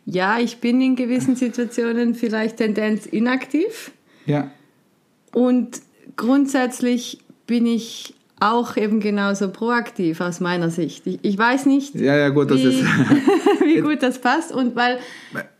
Ja, 0.05 0.39
ich 0.39 0.57
bin 0.57 0.81
in 0.81 0.95
gewissen 0.95 1.35
Situationen 1.35 2.15
vielleicht 2.15 2.57
Tendenz 2.57 3.05
inaktiv. 3.05 3.91
Ja. 4.25 4.49
Und 5.31 5.81
grundsätzlich 6.17 7.19
bin 7.45 7.65
ich 7.65 8.15
auch 8.41 8.75
eben 8.75 8.99
genauso 8.99 9.49
proaktiv 9.49 10.19
aus 10.19 10.39
meiner 10.39 10.69
Sicht. 10.69 11.05
Ich, 11.05 11.19
ich 11.21 11.37
weiß 11.37 11.67
nicht, 11.67 11.95
ja, 11.95 12.17
ja, 12.17 12.29
gut, 12.29 12.49
wie, 12.49 12.65
wie, 13.65 13.81
gut 13.81 14.01
das 14.01 14.19
passt 14.19 14.51
und 14.51 14.75
weil 14.75 14.99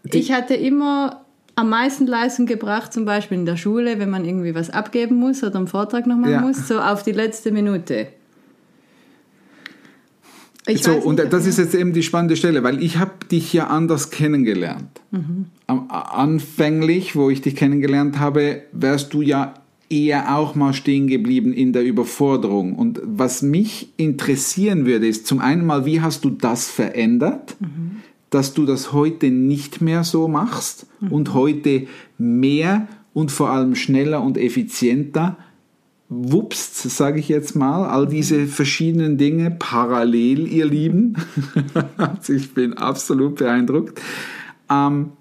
ich 0.03 0.31
hatte 0.31 0.55
immer 0.55 1.21
am 1.55 1.69
meisten 1.69 2.07
Leistung 2.07 2.47
gebracht, 2.47 2.91
zum 2.91 3.05
Beispiel 3.05 3.37
in 3.37 3.45
der 3.45 3.57
Schule, 3.57 3.99
wenn 3.99 4.09
man 4.09 4.25
irgendwie 4.25 4.55
was 4.55 4.71
abgeben 4.71 5.15
muss 5.15 5.43
oder 5.43 5.57
einen 5.57 5.67
Vortrag 5.67 6.07
noch 6.07 6.17
machen 6.17 6.31
Ja. 6.31 6.41
muss, 6.41 6.67
so 6.67 6.79
auf 6.79 7.03
die 7.03 7.11
letzte 7.11 7.51
Minute. 7.51 8.07
Ich 10.67 10.83
so, 10.83 10.93
und 10.93 11.17
das 11.17 11.45
ist 11.45 11.57
jetzt 11.57 11.73
eben 11.73 11.91
die 11.91 12.03
spannende 12.03 12.35
Stelle, 12.35 12.63
weil 12.63 12.81
ich 12.83 12.97
habe 12.97 13.11
dich 13.31 13.51
ja 13.51 13.67
anders 13.67 14.11
kennengelernt. 14.11 15.01
Mhm. 15.09 15.45
Am, 15.67 15.89
anfänglich, 15.89 17.15
wo 17.15 17.29
ich 17.29 17.41
dich 17.41 17.55
kennengelernt 17.55 18.19
habe, 18.19 18.63
wärst 18.71 19.13
du 19.13 19.21
ja 19.21 19.55
eher 19.91 20.35
auch 20.35 20.55
mal 20.55 20.73
stehen 20.73 21.07
geblieben 21.07 21.53
in 21.53 21.73
der 21.73 21.83
Überforderung. 21.83 22.75
Und 22.75 23.01
was 23.03 23.41
mich 23.41 23.89
interessieren 23.97 24.85
würde, 24.85 25.07
ist 25.07 25.27
zum 25.27 25.39
einen 25.39 25.65
mal, 25.65 25.85
wie 25.85 26.01
hast 26.01 26.23
du 26.25 26.29
das 26.29 26.69
verändert, 26.69 27.55
Mhm. 27.59 27.97
dass 28.29 28.53
du 28.53 28.65
das 28.65 28.93
heute 28.93 29.29
nicht 29.29 29.81
mehr 29.81 30.03
so 30.03 30.27
machst 30.27 30.87
Mhm. 31.01 31.11
und 31.11 31.33
heute 31.33 31.87
mehr 32.17 32.87
und 33.13 33.31
vor 33.31 33.49
allem 33.49 33.75
schneller 33.75 34.23
und 34.23 34.37
effizienter 34.37 35.37
wupst, 36.13 36.75
sage 36.89 37.19
ich 37.19 37.29
jetzt 37.29 37.55
mal, 37.55 37.85
all 37.85 38.05
diese 38.07 38.45
verschiedenen 38.47 39.17
Dinge 39.17 39.51
parallel, 39.51 40.47
ihr 40.47 40.65
Lieben. 40.65 41.15
Ich 42.27 42.53
bin 42.53 42.73
absolut 42.73 43.35
beeindruckt. 43.35 44.01
Ähm, 44.69 45.11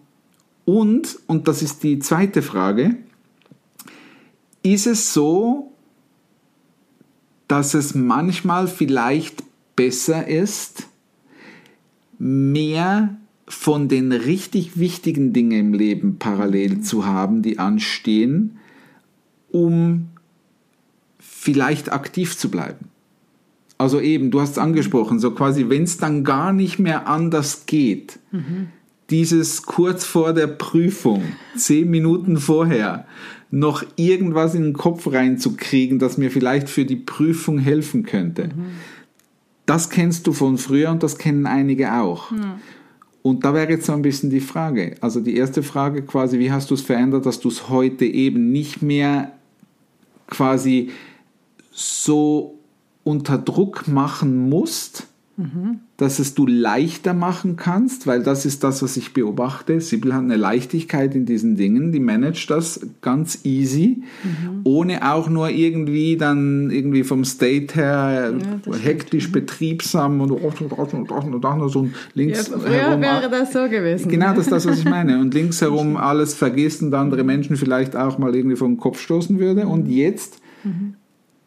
und, 0.64 1.18
und 1.26 1.48
das 1.48 1.62
ist 1.62 1.82
die 1.82 1.98
zweite 2.00 2.42
Frage, 2.42 2.96
ist 4.62 4.86
es 4.86 5.12
so, 5.12 5.72
dass 7.48 7.74
es 7.74 7.94
manchmal 7.94 8.68
vielleicht 8.68 9.42
besser 9.76 10.26
ist, 10.26 10.86
mehr 12.18 13.16
von 13.48 13.88
den 13.88 14.12
richtig 14.12 14.78
wichtigen 14.78 15.32
Dingen 15.32 15.58
im 15.58 15.72
Leben 15.74 16.18
parallel 16.18 16.80
zu 16.82 17.06
haben, 17.06 17.42
die 17.42 17.58
anstehen, 17.58 18.58
um 19.50 20.10
vielleicht 21.18 21.92
aktiv 21.92 22.36
zu 22.36 22.50
bleiben. 22.50 22.90
Also 23.78 23.98
eben, 23.98 24.30
du 24.30 24.40
hast 24.40 24.50
es 24.50 24.58
angesprochen, 24.58 25.18
so 25.18 25.30
quasi, 25.30 25.70
wenn 25.70 25.84
es 25.84 25.96
dann 25.96 26.22
gar 26.22 26.52
nicht 26.52 26.78
mehr 26.78 27.08
anders 27.08 27.64
geht, 27.64 28.18
dieses 29.08 29.62
kurz 29.62 30.04
vor 30.04 30.34
der 30.34 30.46
Prüfung, 30.46 31.24
zehn 31.56 31.90
Minuten 31.90 32.36
vorher, 32.36 33.06
noch 33.50 33.84
irgendwas 33.96 34.54
in 34.54 34.62
den 34.62 34.72
Kopf 34.72 35.12
reinzukriegen, 35.12 35.98
das 35.98 36.18
mir 36.18 36.30
vielleicht 36.30 36.68
für 36.68 36.84
die 36.84 36.96
Prüfung 36.96 37.58
helfen 37.58 38.04
könnte. 38.04 38.50
Das 39.66 39.90
kennst 39.90 40.26
du 40.26 40.32
von 40.32 40.58
früher 40.58 40.90
und 40.90 41.02
das 41.02 41.18
kennen 41.18 41.46
einige 41.46 41.94
auch. 41.94 42.32
Und 43.22 43.44
da 43.44 43.52
wäre 43.52 43.70
jetzt 43.70 43.86
so 43.86 43.92
ein 43.92 44.02
bisschen 44.02 44.30
die 44.30 44.40
Frage. 44.40 44.94
Also 45.00 45.20
die 45.20 45.36
erste 45.36 45.62
Frage 45.62 46.02
quasi, 46.02 46.38
wie 46.38 46.50
hast 46.50 46.70
du 46.70 46.74
es 46.74 46.80
verändert, 46.80 47.26
dass 47.26 47.40
du 47.40 47.48
es 47.48 47.68
heute 47.68 48.04
eben 48.04 48.50
nicht 48.50 48.82
mehr 48.82 49.32
quasi 50.28 50.90
so 51.70 52.58
unter 53.04 53.38
Druck 53.38 53.88
machen 53.88 54.48
musst, 54.48 55.06
dass 55.96 56.18
es 56.18 56.34
du 56.34 56.46
leichter 56.46 57.14
machen 57.14 57.56
kannst, 57.56 58.06
weil 58.06 58.22
das 58.22 58.46
ist 58.46 58.64
das, 58.64 58.82
was 58.82 58.96
ich 58.96 59.12
beobachte. 59.12 59.80
Sibyl 59.80 60.14
hat 60.14 60.22
eine 60.22 60.36
Leichtigkeit 60.36 61.14
in 61.14 61.26
diesen 61.26 61.56
Dingen, 61.56 61.92
die 61.92 62.00
managt 62.00 62.50
das 62.50 62.80
ganz 63.00 63.44
easy, 63.44 64.02
ohne 64.64 65.12
auch 65.12 65.28
nur 65.28 65.50
irgendwie 65.50 66.16
dann 66.16 66.70
irgendwie 66.70 67.04
vom 67.04 67.24
State 67.24 67.74
her 67.74 68.32
das 68.64 68.82
hektisch 68.82 69.30
betriebsam 69.30 70.20
und 70.20 70.30
so 71.68 71.82
ein 71.82 71.94
Ja, 72.14 72.14
links 72.14 72.48
früher 72.48 72.70
herum 72.70 73.00
wäre 73.00 73.30
das 73.30 73.52
so 73.52 73.68
gewesen. 73.68 74.08
Genau, 74.08 74.30
das 74.30 74.46
ist 74.46 74.52
das, 74.52 74.66
was 74.66 74.78
ich 74.78 74.84
meine. 74.84 75.20
Und 75.20 75.34
links 75.34 75.60
herum 75.60 75.96
alles 75.96 76.34
vergisst 76.34 76.82
und 76.82 76.94
andere 76.94 77.24
Menschen 77.24 77.56
vielleicht 77.56 77.96
auch 77.96 78.18
mal 78.18 78.34
irgendwie 78.34 78.56
vom 78.56 78.76
Kopf 78.76 79.00
stoßen 79.00 79.38
würde. 79.38 79.66
Und 79.66 79.88
jetzt 79.88 80.40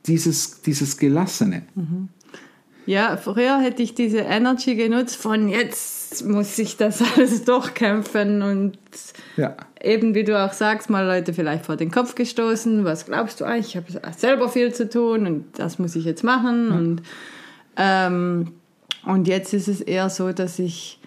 dieses, 0.05 0.61
dieses 0.61 0.97
Gelassene. 0.97 1.63
Ja, 2.85 3.15
früher 3.17 3.59
hätte 3.59 3.81
ich 3.81 3.95
diese 3.95 4.19
Energy 4.19 4.75
genutzt 4.75 5.15
von 5.15 5.47
jetzt 5.47 6.25
muss 6.25 6.59
ich 6.59 6.75
das 6.77 7.01
alles 7.17 7.43
durchkämpfen 7.45 8.41
und 8.41 8.77
Ja. 9.37 9.55
eben 9.81 10.13
wie 10.15 10.23
du 10.23 10.37
auch 10.37 10.53
sagst, 10.53 10.89
mal 10.89 11.05
Leute 11.05 11.33
vielleicht 11.33 11.65
vor 11.65 11.75
den 11.77 11.91
Kopf 11.91 12.15
gestoßen. 12.15 12.83
Was 12.83 13.05
glaubst 13.05 13.39
du 13.41 13.45
eigentlich? 13.45 13.75
Ich 13.75 13.77
habe 13.77 14.13
selber 14.17 14.49
viel 14.49 14.73
zu 14.73 14.89
tun 14.89 15.25
und 15.25 15.45
das 15.57 15.79
muss 15.79 15.95
ich 15.95 16.05
jetzt 16.05 16.23
machen. 16.23 16.71
Und, 16.71 17.01
ähm, 17.77 18.51
und 19.05 19.27
jetzt 19.27 19.53
ist 19.53 19.67
es 19.67 19.81
eher 19.81 20.09
so, 20.09 20.31
dass 20.33 20.59
ich. 20.59 20.99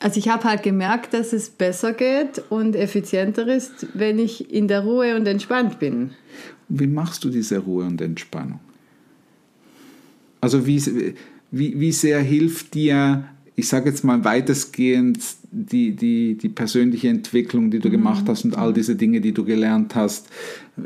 Also 0.00 0.18
ich 0.18 0.28
habe 0.28 0.44
halt 0.44 0.62
gemerkt, 0.62 1.12
dass 1.12 1.32
es 1.32 1.50
besser 1.50 1.92
geht 1.92 2.40
und 2.50 2.76
effizienter 2.76 3.48
ist, 3.48 3.88
wenn 3.94 4.18
ich 4.20 4.52
in 4.52 4.68
der 4.68 4.80
Ruhe 4.82 5.16
und 5.16 5.26
entspannt 5.26 5.80
bin. 5.80 6.12
Wie 6.68 6.86
machst 6.86 7.24
du 7.24 7.30
diese 7.30 7.58
Ruhe 7.58 7.84
und 7.84 8.00
Entspannung? 8.00 8.60
Also 10.40 10.66
wie, 10.66 11.14
wie, 11.50 11.80
wie 11.80 11.92
sehr 11.92 12.20
hilft 12.20 12.74
dir, 12.74 13.24
ich 13.56 13.68
sage 13.68 13.88
jetzt 13.90 14.04
mal 14.04 14.24
weitestgehend, 14.24 15.18
die, 15.50 15.92
die, 15.92 16.36
die 16.36 16.48
persönliche 16.48 17.08
Entwicklung, 17.08 17.70
die 17.70 17.80
du 17.80 17.90
gemacht 17.90 18.24
hast 18.28 18.44
und 18.44 18.56
all 18.56 18.72
diese 18.72 18.96
Dinge, 18.96 19.20
die 19.20 19.32
du 19.32 19.44
gelernt 19.44 19.94
hast, 19.94 20.28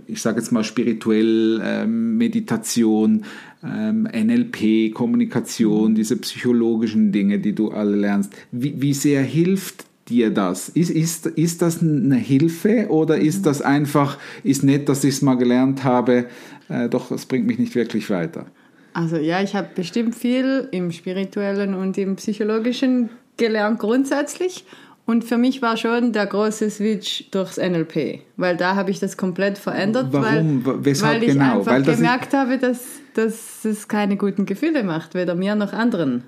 ich 0.07 0.23
sage 0.23 0.39
jetzt 0.39 0.53
mal 0.53 0.65
spirituell, 0.65 1.61
ähm, 1.63 2.17
Meditation, 2.17 3.25
ähm, 3.63 4.05
NLP, 4.05 4.95
Kommunikation, 4.95 5.95
diese 5.95 6.17
psychologischen 6.17 7.13
Dinge, 7.13 7.41
die 7.41 7.55
du 7.55 7.71
alle 7.73 7.97
lernst. 7.97 8.33
Wie, 8.53 8.81
wie 8.81 8.95
sehr 8.95 9.23
hilft 9.23 9.85
dir 10.09 10.31
das? 10.31 10.69
Ist, 10.69 10.91
ist, 10.91 11.27
ist 11.27 11.61
das 11.61 11.83
eine 11.83 12.17
Hilfe 12.17 12.87
oder 12.89 13.19
ist 13.19 13.45
das 13.47 13.63
einfach, 13.63 14.19
ist 14.45 14.63
nett, 14.63 14.89
dass 14.89 15.05
ich 15.05 15.15
es 15.15 15.23
mal 15.23 15.35
gelernt 15.35 15.85
habe, 15.85 16.27
äh, 16.69 16.89
doch 16.89 17.11
es 17.11 17.27
bringt 17.27 17.47
mich 17.47 17.59
nicht 17.59 17.75
wirklich 17.75 18.09
weiter? 18.11 18.47
Also 18.95 19.17
ja, 19.17 19.41
ich 19.43 19.55
habe 19.55 19.69
bestimmt 19.75 20.15
viel 20.15 20.69
im 20.71 20.93
spirituellen 20.93 21.75
und 21.75 21.97
im 21.99 22.17
psychologischen 22.17 23.11
gelernt 23.37 23.79
grundsätzlich. 23.79 24.65
Und 25.05 25.25
für 25.25 25.37
mich 25.37 25.63
war 25.63 25.77
schon 25.77 26.13
der 26.13 26.27
große 26.27 26.71
Switch 26.71 27.29
durchs 27.33 27.57
NLP, 27.57 28.21
weil 28.37 28.57
da 28.57 28.77
habe 28.77 28.91
ich 28.93 29.01
das 29.01 29.17
komplett 29.17 29.59
verändert, 29.59 30.09
Warum? 30.13 30.65
weil, 30.65 30.85
Weshalb 30.85 31.15
weil 31.17 31.23
ich 31.25 31.33
genau? 31.33 31.59
einfach 31.59 31.73
Weil 31.73 31.83
gemerkt 31.83 32.33
habe, 32.35 32.59
dass, 32.59 32.85
dass 33.15 33.65
es 33.65 33.89
keine 33.89 34.17
guten 34.17 34.47
Gefühle 34.47 34.85
macht, 34.85 35.15
weder 35.15 35.35
mir 35.35 35.57
noch 35.57 35.73
anderen. 35.73 36.23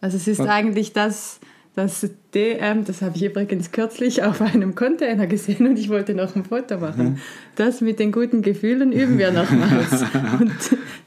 Also 0.00 0.16
es 0.18 0.28
ist 0.28 0.38
Was- 0.38 0.48
eigentlich 0.48 0.92
das, 0.92 1.40
das 1.74 2.06
DM, 2.34 2.84
das 2.84 3.00
habe 3.00 3.16
ich 3.16 3.24
übrigens 3.24 3.72
kürzlich 3.72 4.22
auf 4.22 4.42
einem 4.42 4.74
Container 4.74 5.26
gesehen 5.26 5.66
und 5.66 5.78
ich 5.78 5.88
wollte 5.88 6.14
noch 6.14 6.36
ein 6.36 6.44
Foto 6.44 6.78
machen. 6.78 7.18
Das 7.56 7.80
mit 7.80 7.98
den 7.98 8.12
guten 8.12 8.42
Gefühlen 8.42 8.92
üben 8.92 9.18
wir 9.18 9.30
nochmals. 9.30 10.02
und 10.40 10.52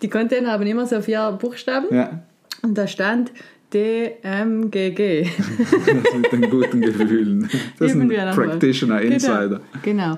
die 0.01 0.10
Container 0.10 0.51
haben 0.51 0.65
immer 0.65 0.88
so 0.88 1.01
vier 1.01 1.38
Buchstaben 1.39 1.88
Ja, 1.95 2.24
und 2.63 2.75
da 2.77 2.88
stand 2.88 3.31
DMGG. 3.74 5.27
das 5.27 6.13
mit 6.15 6.31
den 6.31 6.50
guten 6.50 6.81
Gefühlen. 6.81 7.50
Das 7.77 7.89
ist 7.89 7.95
Üben 7.95 8.03
ein 8.03 8.10
wir 8.10 8.25
nochmal. 8.25 8.48
Practitioner, 8.48 9.01
Insider. 9.01 9.62
Genau. 9.84 10.17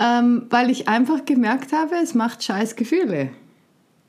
Ähm, 0.00 0.46
weil 0.50 0.70
ich 0.70 0.88
einfach 0.88 1.24
gemerkt 1.24 1.72
habe, 1.72 1.96
es 2.02 2.14
macht 2.14 2.42
scheiß 2.42 2.76
Gefühle. 2.76 3.30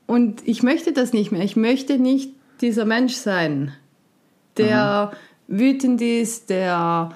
Und 0.06 0.46
ich 0.46 0.62
möchte 0.62 0.92
das 0.92 1.12
nicht 1.12 1.30
mehr. 1.30 1.42
Ich 1.42 1.56
möchte 1.56 1.98
nicht 1.98 2.32
dieser 2.60 2.84
Mensch 2.84 3.14
sein, 3.14 3.72
der 4.56 5.12
wütend 5.50 6.00
ist, 6.00 6.48
der 6.48 7.10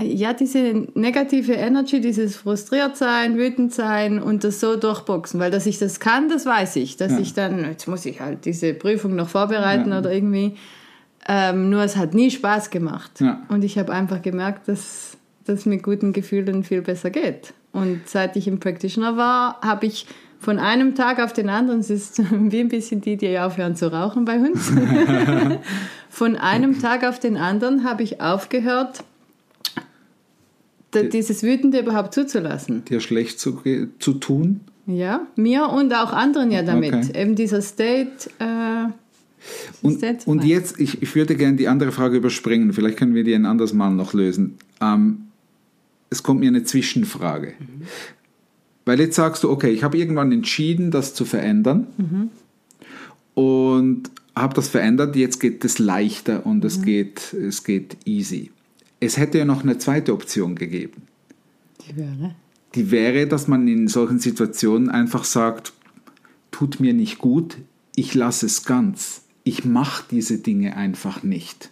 ja 0.00 0.32
diese 0.32 0.86
negative 0.94 1.52
Energy, 1.52 2.00
dieses 2.00 2.36
frustriert 2.36 2.96
sein, 2.96 3.36
wütend 3.36 3.74
sein 3.74 4.22
und 4.22 4.42
das 4.44 4.58
so 4.60 4.76
durchboxen, 4.76 5.38
weil 5.40 5.50
dass 5.50 5.66
ich 5.66 5.78
das 5.78 6.00
kann, 6.00 6.28
das 6.28 6.46
weiß 6.46 6.76
ich, 6.76 6.96
dass 6.96 7.12
Ja. 7.12 7.18
ich 7.18 7.34
dann 7.34 7.64
jetzt 7.64 7.88
muss 7.88 8.06
ich 8.06 8.20
halt 8.20 8.44
diese 8.44 8.72
Prüfung 8.74 9.16
noch 9.16 9.28
vorbereiten 9.28 9.90
Ja. 9.90 9.98
oder 9.98 10.12
irgendwie. 10.12 10.54
Ähm, 11.28 11.70
nur 11.70 11.82
es 11.82 11.96
hat 11.96 12.14
nie 12.14 12.30
Spaß 12.30 12.70
gemacht 12.70 13.20
Ja. 13.20 13.42
und 13.48 13.64
ich 13.64 13.78
habe 13.78 13.92
einfach 13.92 14.22
gemerkt, 14.22 14.66
dass 14.68 15.16
das 15.44 15.66
mit 15.66 15.82
guten 15.82 16.12
Gefühlen 16.12 16.64
viel 16.64 16.82
besser 16.82 17.10
geht. 17.10 17.52
Und 17.72 18.00
seit 18.06 18.36
ich 18.36 18.48
im 18.48 18.60
Practitioner 18.60 19.16
war, 19.16 19.60
habe 19.60 19.86
ich 19.86 20.06
von 20.42 20.58
einem 20.58 20.96
Tag 20.96 21.20
auf 21.20 21.32
den 21.32 21.48
anderen, 21.48 21.80
es 21.80 21.88
ist 21.88 22.18
wie 22.30 22.60
ein 22.60 22.68
bisschen 22.68 23.00
die, 23.00 23.16
die 23.16 23.38
aufhören 23.38 23.76
zu 23.76 23.92
rauchen 23.92 24.24
bei 24.24 24.38
uns, 24.38 24.72
von 26.10 26.36
einem 26.36 26.80
Tag 26.80 27.04
auf 27.04 27.20
den 27.20 27.36
anderen 27.36 27.84
habe 27.84 28.02
ich 28.02 28.20
aufgehört, 28.20 29.04
dieses 30.94 31.42
Wütende 31.42 31.78
überhaupt 31.78 32.12
zuzulassen. 32.12 32.84
Dir 32.84 33.00
schlecht 33.00 33.40
zu, 33.40 33.62
zu 33.98 34.14
tun? 34.14 34.60
Ja, 34.86 35.26
mir 35.36 35.68
und 35.68 35.94
auch 35.94 36.12
anderen 36.12 36.50
ja 36.50 36.62
damit. 36.62 36.92
Okay. 36.92 37.22
Eben 37.22 37.34
dieser 37.34 37.62
State. 37.62 38.28
Äh, 38.38 38.90
Und, 39.80 39.98
State 39.98 40.18
und 40.26 40.44
jetzt, 40.44 40.78
ich, 40.78 41.00
ich 41.00 41.14
würde 41.14 41.34
gerne 41.34 41.56
die 41.56 41.68
andere 41.68 41.92
Frage 41.92 42.18
überspringen. 42.18 42.74
Vielleicht 42.74 42.98
können 42.98 43.14
wir 43.14 43.24
die 43.24 43.32
ein 43.32 43.46
anderes 43.46 43.72
Mal 43.72 43.90
noch 43.90 44.12
lösen. 44.12 44.58
Ähm, 44.82 45.28
es 46.10 46.22
kommt 46.22 46.40
mir 46.40 46.48
eine 46.48 46.64
Zwischenfrage. 46.64 47.54
Weil 48.84 49.00
jetzt 49.00 49.16
sagst 49.16 49.44
du, 49.44 49.50
okay, 49.50 49.70
ich 49.70 49.84
habe 49.84 49.96
irgendwann 49.96 50.32
entschieden, 50.32 50.90
das 50.90 51.14
zu 51.14 51.24
verändern. 51.24 51.86
Und 53.34 54.10
habe 54.34 54.54
das 54.54 54.68
verändert. 54.68 55.16
Jetzt 55.16 55.40
geht 55.40 55.64
es 55.64 55.78
leichter 55.78 56.46
und 56.46 56.64
es, 56.64 56.82
geht, 56.82 57.32
es 57.34 57.64
geht 57.64 57.96
easy. 58.04 58.50
es 59.00 59.16
hätte 59.16 59.38
ja 59.38 59.44
noch 59.44 59.62
eine 59.62 59.78
zweite 59.78 60.12
Option 60.12 60.54
gegeben. 60.54 61.02
Die 61.86 61.96
wäre. 61.96 62.34
Die 62.74 62.90
wäre, 62.90 63.26
dass 63.26 63.48
man 63.48 63.68
in 63.68 63.88
solchen 63.88 64.18
Situationen 64.18 64.88
einfach 64.88 65.24
sagt, 65.24 65.72
tut 66.50 66.80
mir 66.80 66.94
nicht 66.94 67.18
gut, 67.18 67.58
ich 67.94 68.14
lasse 68.14 68.46
es 68.46 68.64
ganz. 68.64 69.22
Ich 69.44 69.64
mache 69.64 70.04
diese 70.10 70.38
Dinge 70.38 70.76
einfach 70.76 71.22
nicht. 71.22 71.70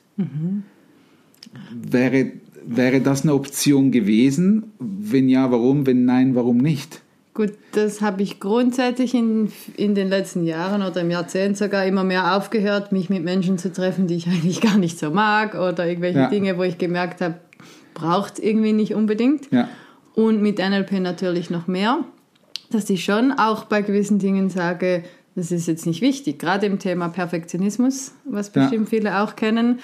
Wäre, 1.73 2.33
wäre 2.67 3.01
das 3.01 3.23
eine 3.23 3.35
Option 3.35 3.91
gewesen? 3.91 4.73
Wenn 4.79 5.29
ja, 5.29 5.51
warum? 5.51 5.87
Wenn 5.87 6.05
nein, 6.05 6.35
warum 6.35 6.59
nicht? 6.59 7.01
Gut, 7.33 7.53
das 7.73 8.01
habe 8.03 8.23
ich 8.23 8.41
grundsätzlich 8.41 9.15
in, 9.15 9.51
in 9.77 9.95
den 9.95 10.09
letzten 10.09 10.45
Jahren 10.45 10.83
oder 10.83 11.01
im 11.01 11.11
Jahrzehnt 11.11 11.57
sogar 11.57 11.87
immer 11.87 12.03
mehr 12.05 12.37
aufgehört, 12.37 12.91
mich 12.93 13.09
mit 13.09 13.23
Menschen 13.25 13.57
zu 13.57 13.73
treffen, 13.73 14.07
die 14.09 14.17
ich 14.17 14.27
eigentlich 14.29 14.61
gar 14.61 14.77
nicht 14.79 14.99
so 14.99 15.11
mag 15.11 15.55
oder 15.55 15.87
irgendwelche 15.87 16.19
Ja. 16.19 16.29
Dinge, 16.29 16.59
wo 16.59 16.63
ich 16.65 16.77
gemerkt 16.79 17.21
habe, 17.21 17.37
braucht 17.95 18.35
es 18.35 18.39
irgendwie 18.41 18.73
nicht 18.73 18.95
unbedingt. 18.95 19.51
Ja. 19.53 19.69
Und 20.15 20.43
mit 20.43 20.59
NLP 20.59 20.93
natürlich 21.01 21.51
noch 21.51 21.67
mehr, 21.69 22.01
dass 22.71 22.91
ich 22.91 23.05
schon 23.05 23.33
auch 23.33 23.65
bei 23.65 23.83
gewissen 23.83 24.19
Dingen 24.19 24.51
sage, 24.51 25.05
das 25.37 25.53
ist 25.53 25.69
jetzt 25.69 25.87
nicht 25.87 26.03
wichtig. 26.03 26.39
Gerade 26.41 26.67
im 26.67 26.79
Thema 26.81 27.09
Perfektionismus, 27.09 28.13
was 28.25 28.53
Ja. 28.55 28.63
bestimmt 28.63 28.89
viele 28.91 29.21
auch 29.23 29.37
kennen, 29.37 29.79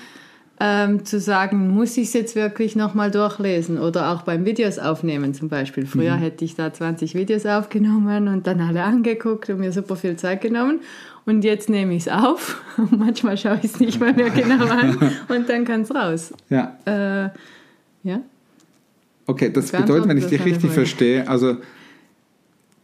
ähm, 0.58 1.04
zu 1.04 1.20
sagen, 1.20 1.68
muss 1.68 1.96
ich 1.96 2.08
es 2.08 2.12
jetzt 2.14 2.34
wirklich 2.34 2.76
nochmal 2.76 3.10
durchlesen 3.10 3.78
oder 3.78 4.10
auch 4.12 4.22
beim 4.22 4.44
Videos 4.46 4.78
aufnehmen 4.78 5.34
zum 5.34 5.48
Beispiel. 5.48 5.86
Früher 5.86 6.14
hätte 6.16 6.44
ich 6.44 6.54
da 6.54 6.72
20 6.72 7.14
Videos 7.14 7.44
aufgenommen 7.44 8.28
und 8.28 8.46
dann 8.46 8.60
alle 8.60 8.82
angeguckt 8.82 9.50
und 9.50 9.58
mir 9.60 9.72
super 9.72 9.96
viel 9.96 10.16
Zeit 10.16 10.40
genommen. 10.40 10.80
Und 11.26 11.44
jetzt 11.44 11.68
nehme 11.68 11.94
ich 11.94 12.06
es 12.06 12.08
auf. 12.08 12.62
Manchmal 12.90 13.36
schaue 13.36 13.58
ich 13.58 13.64
es 13.74 13.80
nicht 13.80 14.00
mal 14.00 14.14
mehr 14.14 14.30
genau 14.30 14.64
an 14.66 14.96
und 15.28 15.48
dann 15.48 15.64
kann 15.64 15.82
es 15.82 15.94
raus. 15.94 16.32
Ja. 16.48 16.76
Äh, 16.86 17.30
ja. 18.08 18.20
Okay, 19.26 19.50
das 19.52 19.72
bedeutet, 19.72 20.08
wenn 20.08 20.18
ich 20.18 20.26
dich 20.26 20.44
richtig 20.44 20.70
verstehe, 20.70 21.28
also 21.28 21.56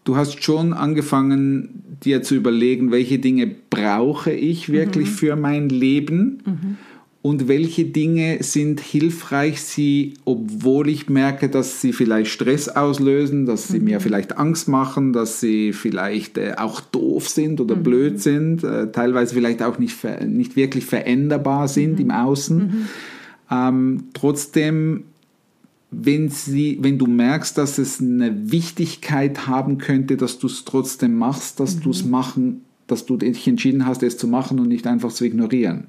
du 0.05 0.17
hast 0.17 0.43
schon 0.43 0.73
angefangen, 0.73 1.85
dir 2.05 2.23
zu 2.23 2.35
überlegen, 2.35 2.91
welche 2.91 3.19
Dinge 3.21 3.47
brauche 3.71 4.33
ich 4.33 4.71
wirklich 4.71 5.09
Mhm. 5.09 5.15
für 5.15 5.37
mein 5.37 5.69
Leben 5.69 6.79
und 7.23 7.47
welche 7.47 7.85
Dinge 7.85 8.43
sind 8.43 8.81
hilfreich, 8.81 9.61
sie, 9.63 10.15
obwohl 10.25 10.89
ich 10.89 11.09
merke, 11.09 11.49
dass 11.49 11.81
sie 11.81 11.93
vielleicht 11.93 12.31
Stress 12.33 12.69
auslösen, 12.69 13.47
dass 13.47 13.69
sie 13.69 13.79
Mhm. 13.79 13.85
mir 13.85 14.01
vielleicht 14.01 14.37
Angst 14.37 14.67
machen, 14.69 15.13
dass 15.13 15.39
sie 15.41 15.73
vielleicht 15.73 16.37
äh, 16.37 16.55
auch 16.59 16.81
doof 16.81 17.29
sind 17.29 17.61
oder 17.61 17.77
Mhm. 17.77 17.83
blöd 17.85 18.21
sind, 18.21 18.65
äh, 18.65 18.91
teilweise 18.91 19.35
vielleicht 19.35 19.63
auch 19.63 19.79
nicht, 19.79 19.97
nicht 20.27 20.57
wirklich 20.57 20.85
veränderbar 20.85 21.69
sind 21.69 21.95
Mhm. 21.95 22.01
im 22.01 22.11
Außen. 22.11 22.73
Ähm, 23.51 24.05
trotzdem 24.15 25.05
wenn, 25.95 26.31
sie, 26.31 26.79
wenn 26.81 26.99
du 26.99 27.07
merkst, 27.07 27.59
dass 27.59 27.77
es 27.77 28.01
eine 28.01 28.51
Wichtigkeit 28.51 29.47
haben 29.47 29.77
könnte, 29.77 30.17
dass 30.17 30.39
du 30.39 30.47
es 30.47 30.65
trotzdem 30.65 31.19
machst, 31.19 31.61
dass 31.61 31.79
du 31.81 31.91
es 31.91 32.03
machen, 32.03 32.63
dass 32.87 33.05
du 33.05 33.19
dich 33.19 33.47
entschieden 33.47 33.85
hast, 33.85 34.03
es 34.03 34.17
zu 34.17 34.27
machen 34.27 34.59
und 34.59 34.69
nicht 34.69 34.87
einfach 34.87 35.13
zu 35.13 35.25
ignorieren. 35.27 35.85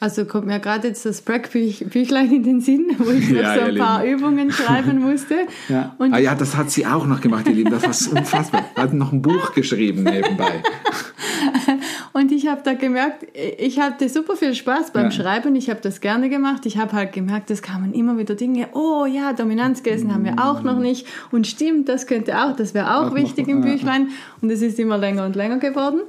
Also 0.00 0.24
kommt 0.24 0.46
mir 0.46 0.58
gerade 0.60 0.88
jetzt 0.88 1.04
das 1.04 1.20
Brack-Büchlein 1.20 2.32
in 2.32 2.42
den 2.42 2.60
Sinn, 2.62 2.86
wo 2.96 3.10
ich 3.10 3.28
noch 3.28 3.42
Ja, 3.42 3.54
so 3.54 3.60
ein 3.60 3.76
paar 3.76 4.02
Übungen 4.02 4.50
schreiben 4.50 4.98
musste. 4.98 5.46
Ja. 5.68 5.94
Ah 5.98 6.18
ja, 6.18 6.34
das 6.34 6.56
hat 6.56 6.70
sie 6.70 6.86
auch 6.86 7.06
noch 7.06 7.20
gemacht, 7.20 7.46
ihr 7.46 7.54
Lieben. 7.54 7.70
Das 7.70 7.82
war 8.10 8.18
unfassbar. 8.18 8.64
Sie 8.74 8.80
hat 8.80 8.94
noch 8.94 9.12
ein 9.12 9.20
Buch 9.20 9.52
geschrieben 9.52 10.04
nebenbei. 10.04 10.62
Und 12.12 12.32
ich 12.32 12.48
habe 12.48 12.62
da 12.64 12.74
gemerkt, 12.74 13.26
ich 13.58 13.78
hatte 13.78 14.08
super 14.08 14.36
viel 14.36 14.54
Spaß 14.54 14.92
beim 14.92 15.04
Ja. 15.06 15.10
Schreiben. 15.10 15.54
Ich 15.54 15.70
habe 15.70 15.80
das 15.80 16.00
gerne 16.00 16.28
gemacht. 16.28 16.66
Ich 16.66 16.76
habe 16.78 16.92
halt 16.92 17.12
gemerkt, 17.12 17.50
es 17.50 17.62
kamen 17.62 17.92
immer 17.92 18.18
wieder 18.18 18.34
Dinge. 18.34 18.68
Oh 18.72 19.06
ja, 19.06 19.32
Dominanzgelsen 19.32 20.12
haben 20.12 20.24
wir 20.24 20.34
auch 20.42 20.62
noch 20.62 20.78
nicht. 20.78 21.06
Und 21.30 21.46
stimmt, 21.46 21.88
das 21.88 22.06
könnte 22.06 22.38
auch, 22.38 22.56
das 22.56 22.74
wäre 22.74 22.96
auch, 22.96 23.06
Auch 23.06 23.10
noch, 23.10 23.16
wichtig 23.16 23.48
im 23.48 23.62
ja. 23.64 23.70
Büchlein. 23.72 24.08
Und 24.40 24.50
es 24.50 24.62
ist 24.62 24.78
immer 24.78 24.98
länger 24.98 25.24
und 25.26 25.36
länger 25.36 25.58
geworden. 25.58 26.00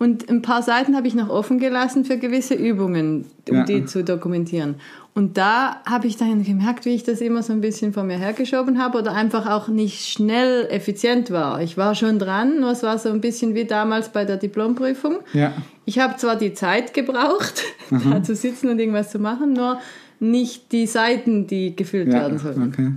Und 0.00 0.30
ein 0.30 0.40
paar 0.40 0.62
Seiten 0.62 0.96
habe 0.96 1.06
ich 1.06 1.14
noch 1.14 1.28
offen 1.28 1.58
gelassen 1.58 2.06
für 2.06 2.16
gewisse 2.16 2.54
Übungen, 2.54 3.26
um 3.50 3.54
Ja. 3.56 3.64
die 3.64 3.84
zu 3.84 4.02
dokumentieren. 4.02 4.76
Und 5.14 5.36
da 5.36 5.76
habe 5.84 6.06
ich 6.06 6.16
dann 6.16 6.42
gemerkt, 6.42 6.86
wie 6.86 6.94
ich 6.94 7.02
das 7.02 7.20
immer 7.20 7.42
so 7.42 7.52
ein 7.52 7.60
bisschen 7.60 7.92
vor 7.92 8.04
mir 8.04 8.16
hergeschoben 8.16 8.82
habe 8.82 8.96
oder 8.98 9.12
einfach 9.12 9.46
auch 9.46 9.68
nicht 9.68 10.06
schnell 10.08 10.66
effizient 10.70 11.30
war. 11.30 11.60
Ich 11.60 11.76
war 11.76 11.94
schon 11.94 12.18
dran, 12.18 12.60
nur 12.60 12.70
es 12.70 12.82
war 12.82 12.96
so 12.98 13.10
ein 13.10 13.20
bisschen 13.20 13.54
wie 13.54 13.66
damals 13.66 14.08
bei 14.08 14.24
der 14.24 14.38
Diplomprüfung. 14.38 15.18
Ja. 15.34 15.52
Ich 15.84 15.98
habe 15.98 16.16
zwar 16.16 16.36
die 16.36 16.54
Zeit 16.54 16.94
gebraucht, 16.94 17.62
da 18.10 18.22
zu 18.22 18.34
sitzen 18.34 18.70
und 18.70 18.78
irgendwas 18.78 19.10
zu 19.10 19.18
machen, 19.18 19.52
nur 19.52 19.80
nicht 20.18 20.72
die 20.72 20.86
Seiten, 20.86 21.46
die 21.46 21.76
gefüllt 21.76 22.08
Ja, 22.08 22.20
werden 22.20 22.38
sollten. 22.38 22.62
okay. 22.68 22.92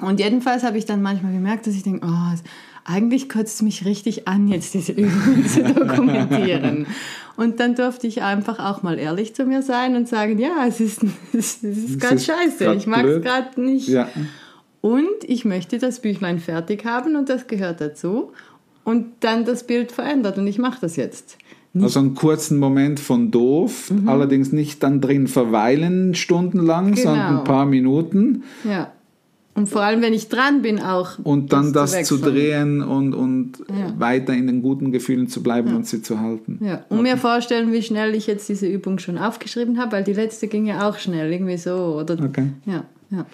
Und 0.00 0.20
jedenfalls 0.20 0.62
habe 0.62 0.78
ich 0.78 0.86
dann 0.86 1.02
manchmal 1.02 1.32
gemerkt, 1.32 1.66
dass 1.66 1.74
ich 1.74 1.82
denke, 1.82 2.06
oh, 2.06 2.32
es- 2.34 2.42
eigentlich 2.88 3.28
kotzt 3.28 3.56
es 3.56 3.62
mich 3.62 3.84
richtig 3.84 4.28
an, 4.28 4.48
jetzt 4.48 4.72
diese 4.74 4.92
Übungen 4.92 5.44
zu 5.46 5.62
dokumentieren. 5.74 6.86
Und 7.36 7.60
dann 7.60 7.74
durfte 7.74 8.06
ich 8.06 8.22
einfach 8.22 8.58
auch 8.58 8.82
mal 8.82 8.98
ehrlich 8.98 9.34
zu 9.34 9.44
mir 9.44 9.62
sein 9.62 9.96
und 9.96 10.08
sagen, 10.08 10.38
ja, 10.38 10.64
es 10.66 10.80
ist, 10.80 11.02
es 11.32 11.62
ist 11.62 12.00
gerade 12.00 12.18
scheiße, 12.18 12.64
grad 12.64 12.76
ich 12.76 12.86
mag 12.86 13.04
es 13.04 13.22
gerade 13.22 13.60
nicht. 13.60 13.88
Ja. 13.88 14.08
Und 14.80 15.04
ich 15.24 15.44
möchte 15.44 15.78
das 15.78 16.00
Büchlein 16.00 16.38
fertig 16.38 16.84
haben 16.84 17.16
und 17.16 17.28
das 17.28 17.46
gehört 17.48 17.80
dazu. 17.80 18.32
Und 18.84 19.06
dann 19.20 19.44
das 19.44 19.66
Bild 19.66 19.90
verändert 19.90 20.38
und 20.38 20.46
ich 20.46 20.58
mache 20.58 20.78
das 20.80 20.94
jetzt. 20.94 21.38
Also 21.78 21.98
einen 21.98 22.14
kurzen 22.14 22.58
Moment 22.58 23.00
von 23.00 23.30
doof, 23.30 23.92
allerdings 24.06 24.52
nicht 24.52 24.82
dann 24.82 25.00
drin 25.02 25.26
verweilen 25.26 26.14
stundenlang, 26.14 26.92
Genau. 26.94 27.02
sondern 27.10 27.38
ein 27.38 27.44
paar 27.44 27.66
Minuten 27.66 28.44
Ja. 28.64 28.92
Und 29.56 29.68
vor 29.68 29.82
allem, 29.82 30.02
wenn 30.02 30.12
ich 30.12 30.28
dran 30.28 30.62
bin, 30.62 30.78
auch. 30.80 31.18
und 31.22 31.52
dann 31.52 31.72
das, 31.72 32.02
zu 32.04 32.18
drehen 32.18 32.82
und, 32.82 33.14
und 33.14 33.52
Ja. 33.70 33.98
weiter 33.98 34.34
in 34.34 34.46
den 34.46 34.60
guten 34.62 34.92
Gefühlen 34.92 35.28
zu 35.28 35.42
bleiben 35.42 35.74
und 35.74 35.86
sie 35.86 36.02
zu 36.02 36.20
halten. 36.20 36.58
Ja, 36.62 36.84
und 36.90 37.02
mir 37.02 37.16
vorstellen, 37.16 37.72
wie 37.72 37.82
schnell 37.82 38.14
ich 38.14 38.26
jetzt 38.26 38.48
diese 38.48 38.66
Übung 38.66 38.98
schon 38.98 39.16
aufgeschrieben 39.18 39.78
habe, 39.78 39.92
weil 39.92 40.04
die 40.04 40.12
letzte 40.12 40.46
ging 40.46 40.66
ja 40.66 40.88
auch 40.88 40.98
schnell, 40.98 41.32
irgendwie 41.32 41.56
so. 41.56 41.74
Oder, 42.00 42.22
Okay. 42.22 42.48
Ja, 42.66 42.84
ja. 43.10 43.26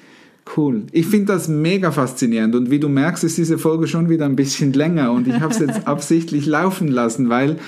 Cool. 0.57 0.83
Ich 0.93 1.07
finde 1.07 1.27
das 1.33 1.47
mega 1.49 1.93
faszinierend 1.93 2.55
und 2.55 2.71
wie 2.71 2.81
du 2.81 2.89
merkst, 2.89 3.23
ist 3.25 3.39
diese 3.39 3.59
Folge 3.59 3.87
schon 3.87 4.09
wieder 4.09 4.25
ein 4.25 4.35
bisschen 4.37 4.73
länger 4.73 5.13
und 5.13 5.29
ich 5.29 5.41
habe 5.41 5.53
es 5.53 5.61
jetzt 5.61 5.87
absichtlich 5.87 6.47
laufen 6.47 6.89
lassen, 6.89 7.29
weil 7.29 7.59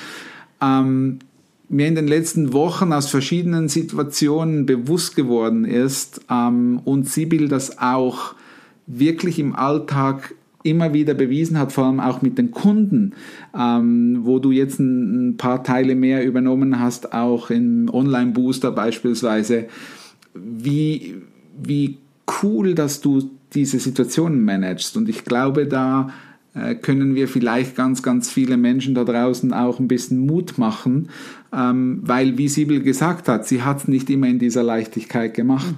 ähm, 0.60 1.20
mir 1.68 1.86
in 1.86 1.94
den 1.94 2.08
letzten 2.08 2.52
Wochen 2.52 2.92
aus 2.92 3.08
verschiedenen 3.08 3.68
Situationen 3.68 4.66
bewusst 4.66 5.16
geworden 5.16 5.64
ist 5.64 6.20
ähm, 6.30 6.80
und 6.84 7.08
Sibyl 7.08 7.48
das 7.48 7.78
auch 7.78 8.34
wirklich 8.86 9.38
im 9.38 9.54
Alltag 9.54 10.34
immer 10.64 10.94
wieder 10.94 11.12
bewiesen 11.14 11.58
hat, 11.58 11.72
vor 11.72 11.84
allem 11.84 12.00
auch 12.00 12.22
mit 12.22 12.38
den 12.38 12.50
Kunden, 12.50 13.12
ähm, 13.56 14.20
wo 14.22 14.38
du 14.38 14.50
jetzt 14.50 14.80
ein, 14.80 15.36
paar 15.36 15.62
Teile 15.62 15.94
mehr 15.94 16.24
übernommen 16.24 16.80
hast, 16.80 17.12
auch 17.12 17.50
im 17.50 17.90
Online-Booster 17.92 18.72
beispielsweise, 18.72 19.66
wie, 20.34 21.16
wie 21.62 21.98
cool, 22.42 22.74
dass 22.74 23.02
du 23.02 23.30
diese 23.52 23.78
Situationen 23.78 24.42
managst. 24.42 24.96
Und 24.96 25.08
ich 25.08 25.24
glaube, 25.24 25.66
da 25.66 26.10
äh, 26.54 26.74
können 26.74 27.14
wir 27.14 27.28
vielleicht 27.28 27.76
ganz, 27.76 28.02
ganz 28.02 28.30
viele 28.30 28.56
Menschen 28.56 28.94
da 28.94 29.04
draußen 29.04 29.52
auch 29.52 29.80
ein 29.80 29.88
bisschen 29.88 30.24
Mut 30.24 30.56
machen, 30.56 31.10
ähm, 31.52 32.00
weil, 32.02 32.38
wie 32.38 32.48
Sibyl 32.48 32.82
gesagt 32.82 33.28
hat, 33.28 33.46
sie 33.46 33.62
hat 33.62 33.78
es 33.78 33.88
nicht 33.88 34.08
immer 34.08 34.28
in 34.28 34.38
dieser 34.38 34.62
Leichtigkeit 34.62 35.34
gemacht. 35.34 35.74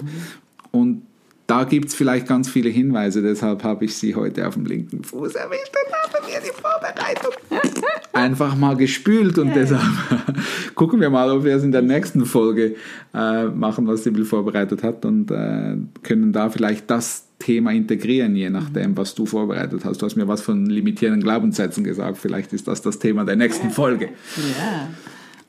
Und 0.71 1.03
da 1.47 1.65
gibt 1.65 1.89
es 1.89 1.95
vielleicht 1.95 2.27
ganz 2.27 2.49
viele 2.49 2.69
Hinweise, 2.69 3.23
deshalb 3.23 3.63
habe 3.63 3.85
ich 3.85 3.97
sie 3.97 4.15
heute 4.15 4.47
auf 4.47 4.55
dem 4.55 4.67
linken 4.67 5.05
Fuß 5.05 5.35
erwischt 5.37 5.73
und 5.75 5.95
habe 5.95 6.27
mir 6.27 6.41
die 6.41 6.53
Vorbereitung 6.61 7.33
einfach 8.13 8.57
mal 8.57 8.77
gespült 8.77 9.39
und 9.39 9.55
deshalb 9.55 9.83
gucken 10.75 11.01
wir 11.01 11.11
mal, 11.11 11.31
ob 11.31 11.45
wir 11.45 11.55
es 11.55 11.63
in 11.63 11.73
der 11.73 11.83
nächsten 11.83 12.27
Folge 12.27 12.75
äh, 13.15 13.45
machen, 13.45 13.87
was 13.87 14.03
Sibyl 14.03 14.25
vorbereitet 14.25 14.83
hat 14.83 15.05
und 15.05 15.31
äh, 15.31 15.77
können 16.03 16.33
da 16.33 16.51
vielleicht 16.51 16.91
das 16.91 17.27
Thema 17.39 17.71
integrieren, 17.73 18.35
je 18.35 18.51
nachdem, 18.51 18.97
was 18.97 19.15
du 19.15 19.27
vorbereitet 19.27 19.85
hast. 19.85 20.01
Du 20.01 20.07
hast 20.07 20.17
mir 20.17 20.27
was 20.27 20.41
von 20.41 20.67
limitierenden 20.67 21.23
Glaubenssätzen 21.23 21.85
gesagt, 21.85 22.19
vielleicht 22.19 22.53
ist 22.53 22.67
das 22.67 22.83
das 22.83 22.99
Thema 22.99 23.25
der 23.25 23.37
nächsten 23.37 23.71
Folge. 23.71 24.07
Ja. 24.37 24.89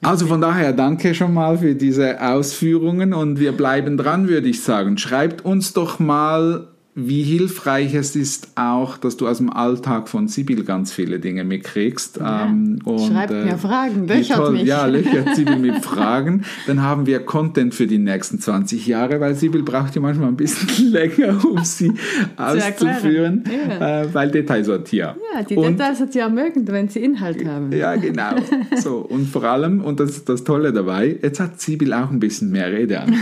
Also 0.01 0.27
von 0.27 0.41
daher 0.41 0.73
danke 0.73 1.15
schon 1.15 1.33
mal 1.33 1.57
für 1.57 1.75
diese 1.75 2.21
Ausführungen 2.21 3.13
und 3.13 3.39
wir 3.39 3.51
bleiben 3.51 3.97
dran, 3.97 4.27
würde 4.27 4.47
ich 4.47 4.63
sagen. 4.63 4.97
Schreibt 4.97 5.43
uns 5.43 5.73
doch 5.73 5.99
mal, 5.99 6.67
wie 6.99 7.21
hilfreich 7.21 7.93
es 7.93 8.15
ist 8.15 8.47
auch, 8.55 8.97
dass 8.97 9.17
du 9.17 9.27
aus 9.27 9.37
dem 9.37 9.51
Alltag 9.53 10.09
von 10.09 10.27
Sibyl 10.27 10.63
ganz 10.63 10.91
viele 10.91 11.19
Dinge 11.19 11.43
mitkriegst. 11.43 12.17
Ja. 12.17 12.45
Ähm, 12.47 12.79
und, 12.85 12.99
Schreibt 13.11 13.31
mir 13.31 13.55
Fragen, 13.57 14.07
löchert 14.07 14.37
toll, 14.37 14.51
mich. 14.53 14.63
Ja, 14.63 14.87
löchert 14.87 15.27
Sibyl 15.35 15.57
mit 15.57 15.85
Fragen. 15.85 16.43
Dann 16.65 16.81
haben 16.81 17.05
wir 17.05 17.19
Content 17.19 17.75
für 17.75 17.85
die 17.85 17.99
nächsten 17.99 18.39
20 18.39 18.87
Jahre, 18.87 19.19
weil 19.19 19.35
Sibyl 19.35 19.61
braucht 19.61 19.93
ja 19.95 20.01
manchmal 20.01 20.29
ein 20.29 20.35
bisschen 20.37 20.91
länger, 20.91 21.39
um 21.45 21.63
sie 21.63 21.91
auszuführen, 22.35 23.43
Ja. 23.79 24.01
äh, 24.01 24.13
weil 24.13 24.31
Detailsortier. 24.31 25.15
Ja, 25.35 25.43
die 25.43 25.55
Und- 25.55 25.77
Details 25.77 25.99
hat 26.01 26.13
sie 26.13 26.19
ja 26.19 26.29
mögen, 26.29 26.67
wenn 26.67 26.89
sie 26.89 26.99
Inhalt 27.03 27.45
haben. 27.45 27.71
ja, 27.73 27.95
genau. 27.95 28.31
So, 28.77 28.97
und 28.97 29.27
vor 29.27 29.43
allem, 29.43 29.81
und 29.81 29.99
das 29.99 30.11
ist 30.11 30.29
das 30.29 30.43
Tolle 30.43 30.71
dabei, 30.73 31.17
jetzt 31.21 31.39
hat 31.39 31.59
Sibyl 31.61 31.93
auch 31.93 32.09
ein 32.11 32.19
bisschen 32.19 32.51
mehr 32.51 32.71
Redeanteil. 32.71 33.17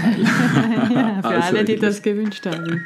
Ja, 0.94 1.20
für 1.22 1.28
Also, 1.28 1.48
alle, 1.58 1.66
die 1.66 1.76
das 1.78 2.02
gewünscht 2.02 2.46
haben. 2.46 2.86